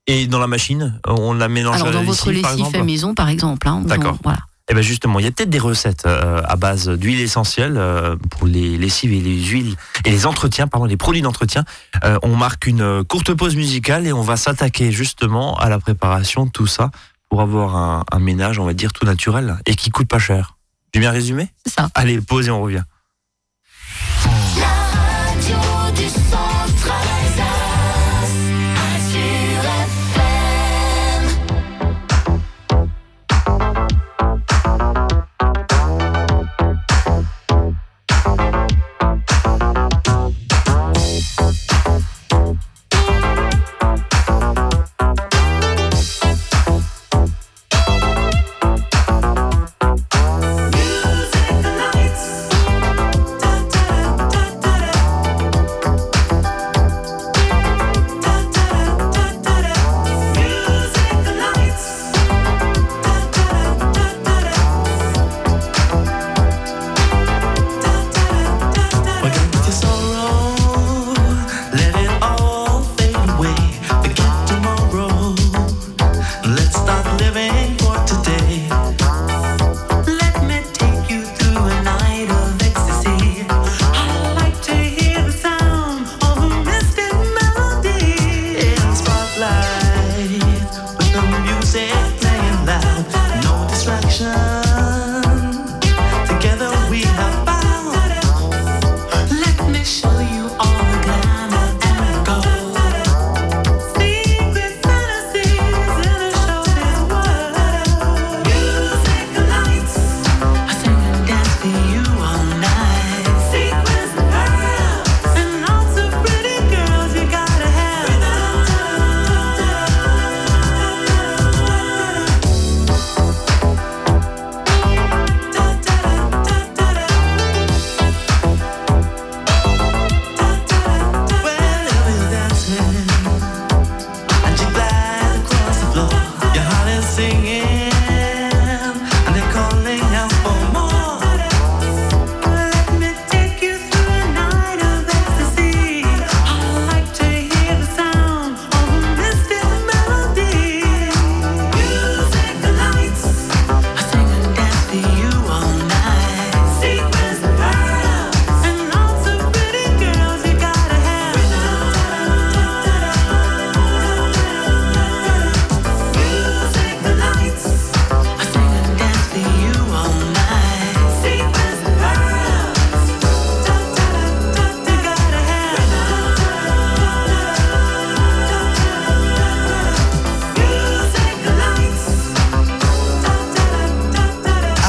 Et 0.07 0.27
dans 0.27 0.39
la 0.39 0.47
machine 0.47 1.00
on 1.07 1.33
la 1.33 1.50
mélange 1.50 1.75
alors 1.75 1.88
à 1.88 1.91
la 1.91 1.97
dans 2.00 2.03
votre 2.05 2.29
lessive, 2.29 2.41
par 2.41 2.51
lessive 2.51 2.65
exemple? 2.65 2.77
fait 2.77 2.83
maison 2.83 3.13
par 3.15 3.29
exemple 3.29 3.67
hein, 3.67 3.81
D'accord. 3.85 4.17
voilà 4.23 4.39
Eh 4.70 4.74
ben 4.74 4.82
justement, 4.82 5.20
il 5.20 5.25
y 5.25 5.27
a 5.27 5.32
peut-être 5.32 5.50
des 5.50 5.60
recettes 5.60 6.05
euh, 6.05 6.41
à 6.46 6.55
base 6.55 6.88
d'huile 6.88 7.20
essentielle 7.20 7.75
euh, 7.75 8.15
pour 8.32 8.48
les 8.48 8.77
lessives 8.77 9.12
et 9.12 9.20
les 9.20 9.43
huiles 9.43 9.75
et 10.05 10.10
les 10.10 10.25
entretiens, 10.25 10.67
pardon, 10.67 10.86
les 10.86 10.96
produits 10.96 11.22
d'entretien. 11.22 11.65
Euh, 12.05 12.17
on 12.24 12.38
marque 12.38 12.65
une 12.65 13.03
courte 13.03 13.34
pause 13.34 13.58
musicale 13.58 14.08
et 14.08 14.13
on 14.13 14.22
va 14.22 14.38
s'attaquer 14.38 14.91
justement 14.93 15.58
à 15.58 15.67
la 15.67 15.79
préparation 15.79 16.46
de 16.46 16.51
tout 16.51 16.67
ça 16.67 16.91
pour 17.29 17.41
avoir 17.41 17.75
un, 17.75 18.05
un 18.10 18.20
ménage, 18.20 18.58
on 18.58 18.65
va 18.65 18.74
dire, 18.74 18.93
tout 18.93 19.05
naturel 19.05 19.58
et 19.65 19.75
qui 19.75 19.89
coûte 19.89 20.08
pas 20.08 20.20
cher. 20.20 20.55
J'ai 20.93 21.02
bien 21.02 21.12
résumé 21.12 21.49
c'est 21.65 21.73
ça 21.73 21.89
Allez, 21.93 22.21
pause 22.21 22.47
et 22.47 22.52
on 22.52 22.62
revient. 22.62 22.84
La 24.58 24.67
radio 25.28 25.58
du 25.93 26.08
centre 26.08 26.52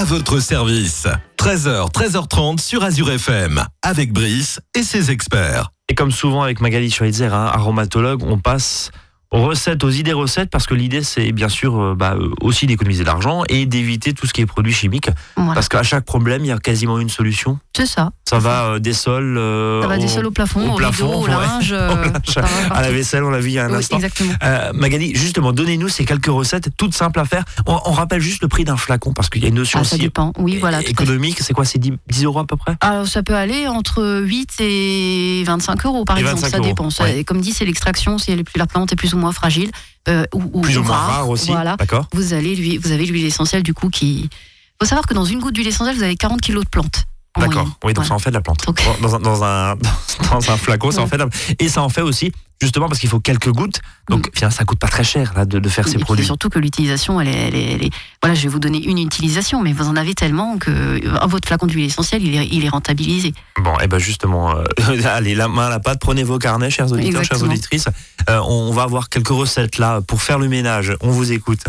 Votre 0.07 0.39
service. 0.39 1.07
13h, 1.39 1.91
13h30 1.91 2.61
sur 2.61 2.85
Azure 2.85 3.11
FM. 3.11 3.65
Avec 3.83 4.13
Brice 4.13 4.61
et 4.75 4.83
ses 4.83 5.11
experts. 5.11 5.71
Et 5.89 5.95
comme 5.95 6.11
souvent 6.11 6.43
avec 6.43 6.61
Magali 6.61 6.91
Schweitzer, 6.91 7.33
hein, 7.33 7.51
aromatologue, 7.51 8.23
on 8.23 8.39
passe 8.39 8.91
recettes, 9.31 9.83
aux 9.85 9.91
idées 9.91 10.13
recettes, 10.13 10.51
parce 10.51 10.67
que 10.67 10.75
l'idée 10.75 11.03
c'est 11.03 11.33
bien 11.33 11.49
sûr 11.49 11.79
euh, 11.81 11.95
bah, 11.97 12.15
euh, 12.19 12.31
aussi 12.41 12.67
d'économiser 12.67 13.03
de 13.03 13.09
l'argent 13.09 13.43
et 13.49 13.67
d'éviter 13.67 14.13
tout 14.13 14.27
ce 14.27 14.33
qui 14.33 14.41
est 14.41 14.47
produits 14.47 14.73
chimiques. 14.73 15.11
Voilà. 15.37 15.55
Parce 15.55 15.69
qu'à 15.69 15.83
chaque 15.83 16.05
problème, 16.05 16.45
il 16.45 16.49
y 16.49 16.53
a 16.53 16.59
quasiment 16.59 16.99
une 16.99 17.09
solution. 17.09 17.59
C'est 17.77 17.87
ça. 17.87 18.11
Ça 18.29 18.39
va 18.39 18.65
euh, 18.67 18.79
des 18.79 18.93
sols. 18.93 19.37
euh, 19.37 19.83
Ça 19.83 19.89
va 19.89 19.99
des 19.99 20.07
sols 20.09 20.27
au 20.27 20.31
plafond, 20.31 20.73
au 20.73 20.77
plafond, 20.77 21.09
rideau, 21.09 21.21
au 21.21 21.25
ouais. 21.25 21.31
linge. 21.31 21.73
Au 21.75 22.73
à 22.75 22.83
la 22.83 22.91
vaisselle, 22.93 23.25
on 23.25 23.31
l'a 23.31 23.41
vu 23.41 23.51
il 23.51 23.55
y 23.55 23.59
a 23.59 23.65
un 23.67 23.71
Oui, 23.71 23.77
instant. 23.77 23.97
exactement. 23.97 24.33
Euh, 24.43 24.73
Magali, 24.75 25.15
justement, 25.15 25.53
donnez-nous 25.53 25.89
ces 25.89 26.05
quelques 26.05 26.27
recettes 26.27 26.69
toutes 26.77 26.95
simples 26.95 27.19
à 27.21 27.25
faire. 27.25 27.45
On, 27.67 27.79
on 27.87 27.93
rappelle 27.93 28.21
juste 28.21 28.43
le 28.43 28.49
prix 28.49 28.65
d'un 28.65 28.77
flacon 28.77 29.13
parce 29.13 29.29
qu'il 29.31 29.43
y 29.43 29.47
a 29.47 29.49
une 29.49 29.55
notion 29.57 29.81
Ah, 29.83 29.85
ça 29.85 29.97
dépend. 29.99 30.33
Oui, 30.39 30.59
voilà. 30.61 30.81
économique. 30.83 31.39
C'est 31.41 31.53
quoi 31.53 31.65
C'est 31.65 31.79
10, 31.79 31.93
10 32.09 32.25
euros 32.25 32.39
à 32.41 32.47
peu 32.47 32.57
près? 32.57 32.77
Alors, 32.81 33.07
ça 33.07 33.23
peut 33.23 33.35
aller 33.35 33.67
entre 33.67 34.21
8 34.23 34.49
et 34.61 35.43
25 35.47 35.85
euros, 35.87 36.05
par 36.05 36.17
Et 36.17 36.21
exemple. 36.21 36.41
25 36.43 36.51
Ça 36.51 36.59
euros, 36.59 36.67
dépend. 36.67 36.91
Ça- 36.91 37.05
ouais. 37.05 37.19
et 37.21 37.25
Comme 37.25 37.41
dit, 37.41 37.53
c'est 37.53 37.65
l'extraction. 37.65 38.19
Si 38.19 38.31
elle 38.33 38.41
est 38.41 38.45
plus, 38.45 38.59
la 38.59 38.67
plante 38.67 38.93
est 38.93 38.97
plus 38.97 39.15
ou 39.15 39.19
moins 39.19 39.24
fragile, 39.33 39.71
euh, 40.09 40.25
ou, 40.33 40.61
Plus 40.61 40.79
ou 40.79 40.83
moins 40.83 40.97
rare, 40.97 41.11
rare 41.11 41.29
aussi. 41.29 41.51
Voilà. 41.51 41.77
D'accord 41.77 42.09
Vous, 42.13 42.33
allez 42.35 42.55
lui, 42.55 42.79
vous 42.79 42.93
avez 42.93 43.07
l'huile 43.07 43.25
essentielle, 43.27 43.63
du 43.63 43.75
coup, 43.75 43.89
qui. 43.89 44.29
Il 44.31 44.77
faut 44.81 44.89
savoir 44.89 45.07
que 45.07 45.15
dans 45.15 45.25
une 45.25 45.41
goutte 45.41 45.55
d'huile 45.55 45.69
essentielle, 45.69 45.97
vous 45.97 46.03
avez 46.03 46.17
40 46.17 46.41
kilos 46.41 46.65
de 46.65 46.69
plantes. 46.69 47.05
D'accord. 47.39 47.69
Oui, 47.83 47.95
donc 47.95 48.05
ça 48.05 48.15
en 48.15 48.19
fait 48.19 48.31
de 48.31 48.35
la 48.35 48.41
plante. 48.41 48.65
Donc- 48.67 48.81
Dans, 49.01 49.17
un, 49.17 49.19
dans, 49.21 49.43
un, 49.43 49.77
dans 50.31 50.51
un 50.51 50.57
flacon, 50.57 50.91
ça 50.93 51.01
en 51.03 51.07
fait 51.07 51.17
de 51.17 51.25
la 51.25 51.29
Et 51.59 51.69
ça 51.69 51.83
en 51.83 51.89
fait 51.89 52.01
aussi, 52.03 52.33
justement, 52.63 52.89
parce 52.89 52.99
qu'il 53.01 53.09
faut 53.11 53.21
quelques 53.21 53.51
gouttes. 53.51 53.81
Donc, 54.09 54.31
finalement, 54.35 54.55
ça 54.57 54.65
coûte 54.65 54.79
pas 54.79 54.89
très 54.89 55.05
cher 55.05 55.33
là, 55.37 55.45
de, 55.45 55.59
de 55.59 55.69
faire 55.69 55.87
Et 55.87 55.91
ces 55.91 55.97
puis, 55.97 56.05
produits. 56.05 56.25
surtout 56.25 56.49
que 56.49 56.59
l'utilisation, 56.59 57.21
elle 57.21 57.29
est, 57.29 57.49
elle, 57.49 57.55
est, 57.55 57.73
elle 57.73 57.85
est- 57.85 57.91
Voilà, 58.23 58.35
je 58.35 58.43
vais 58.43 58.49
vous 58.49 58.59
donner 58.59 58.83
une 58.85 58.99
utilisation, 58.99 59.63
mais 59.63 59.73
vous 59.73 59.87
en 59.89 59.97
avez 59.97 60.15
tellement 60.15 60.57
que 60.59 60.71
euh, 60.71 61.27
votre 61.27 61.47
flacon 61.49 61.67
d'huile 61.67 61.85
essentielle, 61.87 62.23
il 62.25 62.35
est, 62.35 62.47
il 62.47 62.65
est 62.65 62.69
rentabilisé. 62.69 63.35
Bon, 63.63 63.79
et 63.81 63.87
ben 63.87 63.99
justement, 63.99 64.57
euh, 64.57 64.65
allez, 65.05 65.35
la 65.35 65.49
main 65.49 65.67
à 65.67 65.71
la 65.71 65.81
pâte, 65.81 65.99
prenez 66.01 66.23
vos 66.25 66.39
carnets, 66.39 66.71
chers 66.71 66.91
auditeurs, 66.93 67.25
chères 67.25 67.43
auditrices. 67.43 67.87
Euh, 68.31 68.41
on 68.47 68.73
va 68.73 68.83
avoir 68.83 69.09
quelques 69.09 69.29
recettes 69.29 69.79
là 69.79 70.01
pour 70.01 70.23
faire 70.23 70.39
le 70.39 70.49
ménage. 70.49 70.95
On 71.01 71.11
vous 71.11 71.33
écoute. 71.33 71.61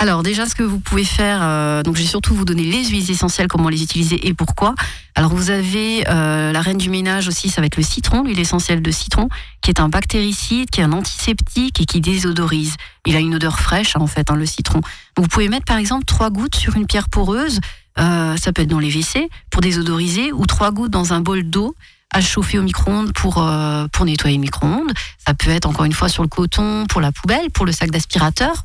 Alors 0.00 0.22
déjà, 0.22 0.46
ce 0.46 0.54
que 0.54 0.62
vous 0.62 0.78
pouvez 0.78 1.04
faire, 1.04 1.40
euh, 1.42 1.82
donc 1.82 1.96
je 1.96 2.02
vais 2.02 2.06
surtout 2.06 2.32
vous 2.32 2.44
donner 2.44 2.62
les 2.62 2.84
huiles 2.84 3.10
essentielles, 3.10 3.48
comment 3.48 3.68
les 3.68 3.82
utiliser 3.82 4.28
et 4.28 4.32
pourquoi. 4.32 4.76
Alors 5.16 5.34
vous 5.34 5.50
avez 5.50 6.04
euh, 6.08 6.52
la 6.52 6.60
reine 6.60 6.78
du 6.78 6.88
ménage 6.88 7.26
aussi, 7.26 7.50
ça 7.50 7.60
va 7.60 7.66
être 7.66 7.76
le 7.76 7.82
citron, 7.82 8.22
l'huile 8.22 8.38
essentielle 8.38 8.80
de 8.80 8.90
citron, 8.92 9.28
qui 9.60 9.70
est 9.70 9.80
un 9.80 9.88
bactéricide, 9.88 10.70
qui 10.70 10.80
est 10.80 10.84
un 10.84 10.92
antiseptique 10.92 11.80
et 11.80 11.84
qui 11.84 12.00
désodorise. 12.00 12.76
Il 13.06 13.16
a 13.16 13.18
une 13.18 13.34
odeur 13.34 13.58
fraîche 13.58 13.96
hein, 13.96 14.00
en 14.00 14.06
fait, 14.06 14.30
hein, 14.30 14.36
le 14.36 14.46
citron. 14.46 14.82
Vous 15.16 15.26
pouvez 15.26 15.48
mettre 15.48 15.64
par 15.64 15.78
exemple 15.78 16.04
trois 16.04 16.30
gouttes 16.30 16.54
sur 16.54 16.76
une 16.76 16.86
pierre 16.86 17.08
poreuse, 17.08 17.58
euh, 17.98 18.36
ça 18.36 18.52
peut 18.52 18.62
être 18.62 18.68
dans 18.68 18.78
les 18.78 18.92
WC 18.92 19.28
pour 19.50 19.62
désodoriser, 19.62 20.32
ou 20.32 20.46
trois 20.46 20.70
gouttes 20.70 20.92
dans 20.92 21.12
un 21.12 21.20
bol 21.20 21.42
d'eau 21.42 21.74
à 22.14 22.20
chauffer 22.20 22.60
au 22.60 22.62
micro-ondes 22.62 23.12
pour, 23.12 23.44
pour 23.92 24.04
nettoyer 24.06 24.36
le 24.36 24.40
micro-ondes. 24.40 24.92
Ça 25.26 25.34
peut 25.34 25.50
être 25.50 25.66
encore 25.66 25.84
une 25.84 25.92
fois 25.92 26.08
sur 26.08 26.22
le 26.22 26.28
coton, 26.28 26.86
pour 26.88 27.00
la 27.00 27.10
poubelle, 27.10 27.50
pour 27.50 27.66
le 27.66 27.72
sac 27.72 27.90
d'aspirateur 27.90 28.64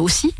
aussi. 0.00 0.34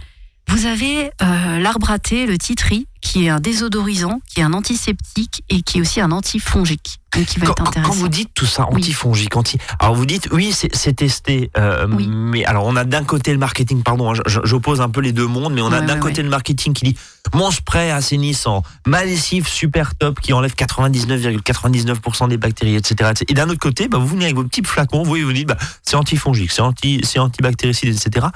Vous 0.48 0.66
avez 0.66 1.10
euh, 1.22 1.58
l'arbre 1.58 1.90
à 1.90 1.98
le 2.26 2.38
titri, 2.38 2.86
qui 3.00 3.26
est 3.26 3.28
un 3.28 3.40
désodorisant, 3.40 4.20
qui 4.26 4.40
est 4.40 4.42
un 4.42 4.52
antiseptique 4.52 5.42
et 5.48 5.62
qui 5.62 5.78
est 5.78 5.80
aussi 5.80 6.00
un 6.00 6.10
antifongique, 6.12 6.98
donc 7.14 7.26
qui 7.26 7.38
va 7.38 7.46
Quand, 7.46 7.52
être 7.52 7.62
quand 7.62 7.68
intéressant. 7.68 7.92
vous 7.94 8.08
dites 8.08 8.30
tout 8.34 8.46
ça, 8.46 8.66
Oui. 8.70 8.76
antifongique, 8.82 9.36
anti. 9.36 9.58
Alors 9.78 9.94
vous 9.94 10.06
dites, 10.06 10.28
oui, 10.32 10.52
c'est 10.52 10.92
testé. 10.96 11.50
euh, 11.58 11.86
Oui. 11.90 12.06
Mais 12.08 12.44
alors, 12.44 12.64
on 12.66 12.76
a 12.76 12.84
d'un 12.84 13.04
côté 13.04 13.32
le 13.32 13.38
marketing, 13.38 13.82
pardon, 13.82 14.12
hein, 14.12 14.20
j'oppose 14.26 14.80
un 14.80 14.88
peu 14.88 15.00
les 15.00 15.12
deux 15.12 15.26
mondes, 15.26 15.52
mais 15.54 15.60
on 15.62 15.72
a 15.72 15.80
Ouais, 15.80 15.86
d'un 15.86 15.94
ouais, 15.94 16.00
côté 16.00 16.22
le 16.22 16.28
marketing 16.30 16.72
qui 16.72 16.84
dit 16.92 16.96
mon 17.34 17.50
spray 17.50 17.90
assainissant, 17.90 18.62
ma 18.86 19.04
lessive 19.04 19.48
super 19.48 19.94
top 19.96 20.20
qui 20.20 20.32
enlève 20.32 20.54
99,99% 20.54 22.28
des 22.28 22.36
bactéries, 22.36 22.76
etc. 22.76 23.10
etc. 23.10 23.24
Et 23.28 23.34
d'un 23.34 23.48
autre 23.48 23.58
côté, 23.60 23.88
bah, 23.88 23.98
vous 23.98 24.06
venez 24.06 24.24
avec 24.26 24.36
vos 24.36 24.44
petits 24.44 24.62
flacons, 24.64 25.02
vous, 25.02 25.16
vous 25.16 25.32
dites, 25.32 25.48
bah, 25.48 25.56
c'est 25.82 25.96
antifongique, 25.96 26.50
c'est 26.52 26.62
anti, 26.62 27.00
antibactéricide, 27.18 27.94
etc. 27.94 28.26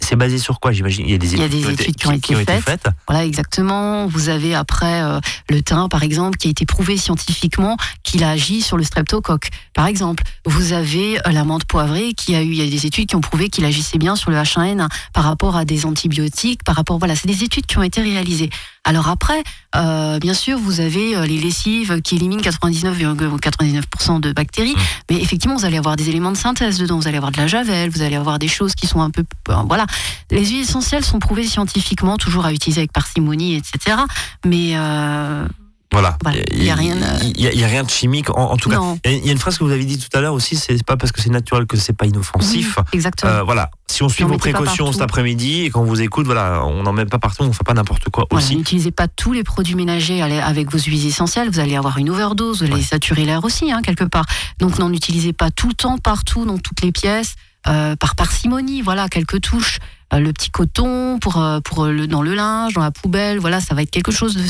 C'est 0.00 0.16
basé 0.16 0.38
sur 0.38 0.60
quoi, 0.60 0.70
j'imagine? 0.72 1.04
Il 1.06 1.12
y 1.12 1.14
a 1.14 1.18
des 1.18 1.32
Il 1.32 1.40
y 1.40 1.44
a 1.44 1.48
des 1.48 1.70
études 1.72 1.96
qui 1.96 2.34
ont 2.36 2.38
été 2.40 2.60
faites. 2.60 2.86
Voilà, 3.08 3.24
exactement. 3.24 4.06
Vous 4.12 4.28
avez 4.28 4.54
après 4.54 5.02
euh, 5.02 5.20
le 5.48 5.62
thym, 5.62 5.88
par 5.88 6.02
exemple, 6.02 6.36
qui 6.36 6.48
a 6.48 6.50
été 6.50 6.66
prouvé 6.66 6.96
scientifiquement 6.96 7.76
qu'il 8.02 8.24
agit 8.24 8.62
sur 8.62 8.76
le 8.76 8.84
streptocoque. 8.84 9.48
Par 9.74 9.86
exemple, 9.86 10.22
vous 10.44 10.72
avez 10.72 11.18
euh, 11.18 11.32
la 11.32 11.44
menthe 11.44 11.64
poivrée 11.64 12.12
qui 12.14 12.34
a 12.34 12.42
eu, 12.42 12.48
il 12.48 12.56
y 12.56 12.66
a 12.66 12.70
des 12.70 12.86
études 12.86 13.08
qui 13.08 13.16
ont 13.16 13.20
prouvé 13.20 13.48
qu'il 13.48 13.64
agissait 13.64 13.98
bien 13.98 14.16
sur 14.16 14.30
le 14.30 14.36
H1N1 14.36 14.88
par 15.12 15.24
rapport 15.24 15.56
à 15.56 15.64
des 15.64 15.86
antibiotiques, 15.86 16.62
par 16.64 16.76
rapport, 16.76 16.98
voilà, 16.98 17.16
c'est 17.16 17.28
des 17.28 17.44
études 17.44 17.66
qui 17.66 17.78
ont 17.78 17.82
été 17.82 18.02
réalisées. 18.02 18.50
Alors 18.84 19.08
après, 19.08 19.44
euh, 19.76 20.18
bien 20.18 20.34
sûr, 20.34 20.58
vous 20.58 20.80
avez 20.80 21.16
euh, 21.16 21.24
les 21.24 21.38
lessives 21.38 22.02
qui 22.02 22.16
éliminent 22.16 22.42
99,99% 22.42 24.20
de 24.20 24.32
bactéries, 24.32 24.74
mais 25.08 25.22
effectivement, 25.22 25.56
vous 25.56 25.64
allez 25.64 25.76
avoir 25.76 25.94
des 25.94 26.08
éléments 26.08 26.32
de 26.32 26.36
synthèse 26.36 26.78
dedans. 26.78 26.98
Vous 26.98 27.06
allez 27.06 27.16
avoir 27.16 27.30
de 27.30 27.36
la 27.36 27.46
javel, 27.46 27.90
vous 27.90 28.02
allez 28.02 28.16
avoir 28.16 28.40
des 28.40 28.48
choses 28.48 28.74
qui 28.74 28.88
sont 28.88 29.00
un 29.00 29.10
peu, 29.10 29.22
euh, 29.50 29.54
voilà. 29.68 29.86
Les 30.32 30.44
huiles 30.44 30.62
essentielles 30.62 31.04
sont 31.04 31.20
prouvées 31.20 31.46
scientifiquement, 31.46 32.16
toujours 32.16 32.44
à 32.44 32.52
utiliser 32.52 32.80
avec 32.80 32.92
parcimonie, 32.92 33.54
etc. 33.54 33.98
Mais 34.44 34.72
euh, 34.74 35.46
Voilà. 35.92 36.16
Voilà, 36.22 36.38
il 36.50 36.64
y 36.64 36.70
a 36.70 36.74
rien, 36.74 36.96
euh, 36.96 37.18
y 37.36 37.46
a, 37.46 37.52
il 37.52 37.60
y 37.60 37.64
a 37.64 37.66
rien 37.68 37.82
de 37.84 37.90
chimique, 37.90 38.30
en, 38.30 38.50
en 38.52 38.56
tout 38.56 38.70
cas. 38.70 38.78
Il 39.04 39.10
y 39.10 39.14
a- 39.14 39.18
il 39.18 39.26
y 39.26 39.28
a 39.28 39.32
une 39.32 39.38
phrase 39.38 39.58
que 39.58 39.64
vous 39.64 39.70
avez 39.70 39.84
dit 39.84 39.98
tout 39.98 40.08
à 40.16 40.20
l'heure 40.20 40.34
aussi, 40.34 40.56
c'est 40.56 40.82
pas 40.84 40.96
parce 40.96 41.12
que 41.12 41.20
c'est 41.20 41.30
naturel 41.30 41.66
que 41.66 41.76
c'est 41.76 41.92
pas 41.92 42.06
inoffensif. 42.06 42.76
Oui, 42.78 42.84
exactement. 42.94 43.30
Euh, 43.32 43.42
voilà, 43.42 43.70
si 43.88 44.02
on 44.02 44.08
suit 44.08 44.24
vos 44.24 44.38
précautions 44.38 44.90
cet 44.92 45.02
après-midi 45.02 45.62
et 45.64 45.70
qu'on 45.70 45.84
vous 45.84 46.00
écoute, 46.00 46.26
voilà, 46.26 46.64
on 46.64 46.82
n'en 46.82 46.92
met 46.92 47.04
pas 47.06 47.18
partout, 47.18 47.42
on 47.44 47.52
fait 47.52 47.64
pas 47.64 47.74
n'importe 47.74 48.08
quoi 48.10 48.26
Voilà, 48.30 48.44
aussi. 48.44 48.56
N'utilisez 48.56 48.90
pas 48.90 49.06
tous 49.08 49.32
les 49.32 49.44
produits 49.44 49.74
ménagers 49.74 50.22
avec 50.22 50.70
vos 50.72 50.78
huiles 50.78 51.06
essentielles, 51.06 51.50
vous 51.50 51.58
allez 51.60 51.76
avoir 51.76 51.98
une 51.98 52.10
overdose, 52.10 52.62
vous 52.62 52.72
allez 52.72 52.82
saturer 52.82 53.24
l'air 53.24 53.44
aussi, 53.44 53.70
hein, 53.70 53.82
quelque 53.82 54.04
part. 54.04 54.24
Donc 54.58 54.78
n'en 54.78 54.92
utilisez 54.92 55.32
pas 55.32 55.50
tout 55.50 55.68
le 55.68 55.74
temps, 55.74 55.98
partout, 55.98 56.44
dans 56.46 56.58
toutes 56.58 56.80
les 56.82 56.92
pièces, 56.92 57.34
euh, 57.68 57.94
par 57.96 58.16
parcimonie, 58.16 58.82
voilà, 58.82 59.08
quelques 59.08 59.40
touches. 59.40 59.78
Euh, 60.12 60.18
le 60.18 60.32
petit 60.32 60.50
coton 60.50 61.18
pour, 61.18 61.38
euh, 61.42 61.60
pour 61.60 61.86
le, 61.86 62.06
dans 62.06 62.20
le 62.22 62.34
linge, 62.34 62.74
dans 62.74 62.82
la 62.82 62.90
poubelle, 62.90 63.38
voilà, 63.38 63.60
ça 63.60 63.74
va 63.74 63.82
être 63.82 63.90
quelque 63.90 64.12
chose 64.12 64.34
de. 64.36 64.42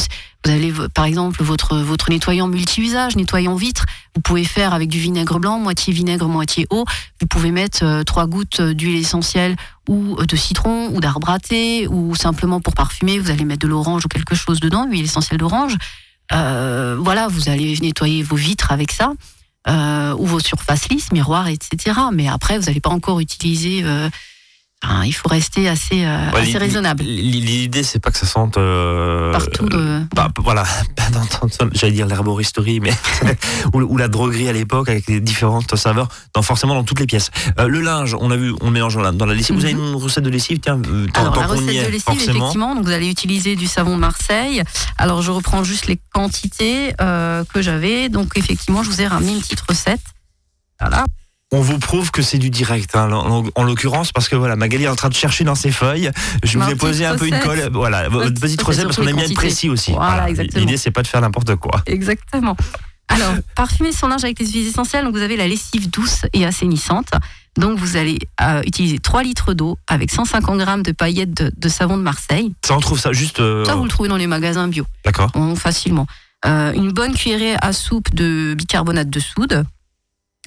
Vous 0.44 0.50
avez 0.50 0.72
par 0.92 1.04
exemple 1.04 1.42
votre, 1.44 1.76
votre 1.78 2.10
nettoyant 2.10 2.48
multi-usage, 2.48 3.14
nettoyant 3.14 3.54
vitre, 3.54 3.86
vous 4.16 4.20
pouvez 4.22 4.42
faire 4.44 4.74
avec 4.74 4.88
du 4.88 4.98
vinaigre 4.98 5.38
blanc, 5.38 5.60
moitié 5.60 5.92
vinaigre, 5.92 6.26
moitié 6.26 6.66
eau. 6.70 6.84
Vous 7.20 7.28
pouvez 7.28 7.52
mettre 7.52 7.84
euh, 7.84 8.02
trois 8.02 8.26
gouttes 8.26 8.58
euh, 8.58 8.74
d'huile 8.74 8.96
essentielle 8.96 9.54
ou 9.88 10.16
euh, 10.18 10.26
de 10.26 10.34
citron 10.34 10.88
ou 10.92 11.00
d'arbre 11.00 11.30
à 11.30 11.38
thé 11.38 11.86
ou 11.86 12.16
simplement 12.16 12.60
pour 12.60 12.74
parfumer, 12.74 13.20
vous 13.20 13.30
allez 13.30 13.44
mettre 13.44 13.62
de 13.62 13.68
l'orange 13.68 14.04
ou 14.04 14.08
quelque 14.08 14.34
chose 14.34 14.58
dedans, 14.58 14.88
huile 14.90 15.04
essentielle 15.04 15.38
d'orange. 15.38 15.76
Euh, 16.32 16.96
voilà, 16.98 17.28
vous 17.28 17.48
allez 17.48 17.78
nettoyer 17.80 18.22
vos 18.24 18.36
vitres 18.36 18.72
avec 18.72 18.90
ça. 18.90 19.12
euh, 19.68 20.12
ou 20.18 20.26
vos 20.26 20.40
surfaces 20.40 20.88
lisses, 20.88 21.12
miroirs, 21.12 21.46
etc. 21.46 21.96
Mais 22.12 22.26
après, 22.26 22.58
vous 22.58 22.64
n'allez 22.64 22.80
pas 22.80 22.90
encore 22.90 23.20
utiliser. 23.20 23.82
euh, 23.84 24.08
enfin, 24.84 25.04
il 25.04 25.12
faut 25.12 25.28
rester 25.28 25.68
assez, 25.68 26.04
euh, 26.04 26.30
Ouais, 26.32 26.40
assez 26.40 26.52
l'i- 26.52 26.58
raisonnable. 26.58 27.02
l'i- 27.04 27.40
L'idée, 27.40 27.82
c'est 27.82 27.98
pas 28.00 28.10
que 28.10 28.18
ça 28.18 28.26
sente. 28.26 28.56
euh, 28.58 29.32
Partout. 29.32 29.66
De... 29.68 30.02
bah, 30.14 30.28
voilà, 30.38 30.64
pas 30.96 31.08
dans- 31.10 31.20
dans- 31.20 31.70
j'allais 31.72 31.92
dire 31.92 32.06
l'herboristerie, 32.06 32.80
mais 32.80 32.92
ou, 33.74 33.80
ou 33.82 33.96
la 33.96 34.08
droguerie 34.08 34.48
à 34.48 34.52
l'époque 34.52 34.88
avec 34.88 35.06
les 35.06 35.20
différentes 35.20 35.76
saveurs, 35.76 36.08
dans, 36.34 36.42
forcément 36.42 36.74
dans 36.74 36.84
toutes 36.84 37.00
les 37.00 37.06
pièces. 37.06 37.30
Euh, 37.58 37.68
le 37.68 37.80
linge, 37.80 38.14
on 38.20 38.30
a 38.30 38.36
vu, 38.36 38.54
on 38.60 38.70
mélange 38.70 38.94
dans 38.94 39.02
la, 39.02 39.12
dans 39.12 39.26
la 39.26 39.34
lessive. 39.34 39.54
Vous 39.56 39.64
avez 39.64 39.72
une 39.72 39.94
recette 39.94 40.24
de 40.24 40.30
lessive, 40.30 40.58
tiens, 40.60 40.80
Alors 41.14 41.36
la 41.36 41.46
recette 41.46 41.68
est, 41.68 41.84
de 41.84 41.88
lessive, 41.88 42.02
forcément. 42.02 42.38
effectivement, 42.38 42.74
donc 42.74 42.84
vous 42.84 42.90
allez 42.92 43.08
utiliser 43.10 43.56
du 43.56 43.66
savon 43.66 43.94
de 43.96 44.00
Marseille. 44.00 44.62
Alors 44.98 45.22
je 45.22 45.30
reprends 45.30 45.62
juste 45.64 45.86
les 45.86 45.98
quantités 46.12 46.92
que 46.98 47.60
j'avais. 47.62 48.08
Donc 48.08 48.32
effectivement, 48.36 48.82
je 48.82 48.90
vous 48.90 49.00
ai 49.00 49.06
ramené 49.06 49.32
une 49.32 49.40
petite 49.40 49.60
recette. 49.60 50.00
Voilà. 50.80 51.04
On 51.54 51.60
vous 51.60 51.78
prouve 51.78 52.10
que 52.10 52.22
c'est 52.22 52.38
du 52.38 52.48
direct, 52.50 52.96
hein, 52.96 53.12
en, 53.12 53.44
en 53.54 53.62
l'occurrence, 53.64 54.10
parce 54.10 54.28
que 54.28 54.36
voilà, 54.36 54.56
Magali 54.56 54.84
est 54.84 54.88
en 54.88 54.96
train 54.96 55.10
de 55.10 55.14
chercher 55.14 55.44
dans 55.44 55.54
ses 55.54 55.70
feuilles. 55.70 56.10
Je 56.42 56.58
vous 56.58 56.68
ai 56.70 56.74
posé 56.74 57.04
un 57.04 57.16
peu 57.16 57.26
une 57.28 57.38
colle. 57.40 57.68
Voilà, 57.72 58.08
votre 58.08 58.32
Petite 58.40 58.62
recette 58.62 58.84
parce 58.84 58.96
qu'on 58.96 59.06
aime 59.06 59.16
bien 59.16 59.26
être 59.26 59.34
précis 59.34 59.68
aussi. 59.68 59.92
Voilà, 59.92 60.28
exactement. 60.30 60.60
L'idée, 60.60 60.76
c'est 60.78 60.90
pas 60.90 61.02
de 61.02 61.06
faire 61.08 61.20
n'importe 61.20 61.54
quoi. 61.56 61.82
Exactement. 61.86 62.56
Alors, 63.08 63.34
parfumer 63.54 63.92
son 63.92 64.08
linge 64.08 64.24
avec 64.24 64.38
les 64.38 64.46
huiles 64.50 64.66
essentielles, 64.68 65.04
donc 65.04 65.14
vous 65.14 65.20
avez 65.22 65.36
la 65.36 65.46
lessive 65.46 65.90
douce 65.90 66.22
et 66.32 66.46
assainissante. 66.46 67.08
Donc 67.58 67.78
vous 67.78 67.96
allez 67.98 68.16
euh, 68.40 68.62
utiliser 68.64 68.98
3 68.98 69.22
litres 69.22 69.52
d'eau 69.52 69.76
avec 69.86 70.10
150 70.10 70.56
grammes 70.58 70.82
de 70.82 70.92
paillettes 70.92 71.34
de, 71.34 71.52
de 71.54 71.68
savon 71.68 71.98
de 71.98 72.02
Marseille. 72.02 72.54
Ça, 72.64 72.74
on 72.74 72.80
trouve 72.80 72.98
ça 72.98 73.12
juste. 73.12 73.40
euh, 73.40 73.66
Ça, 73.66 73.74
vous 73.74 73.82
le 73.84 73.90
trouvez 73.90 74.08
dans 74.08 74.16
les 74.16 74.26
magasins 74.26 74.68
bio. 74.68 74.86
D'accord. 75.04 75.30
Facilement. 75.56 76.06
Euh, 76.46 76.72
une 76.72 76.92
bonne 76.92 77.12
cuillerée 77.14 77.56
à 77.60 77.74
soupe 77.74 78.14
de 78.14 78.54
bicarbonate 78.56 79.10
de 79.10 79.20
soude 79.20 79.64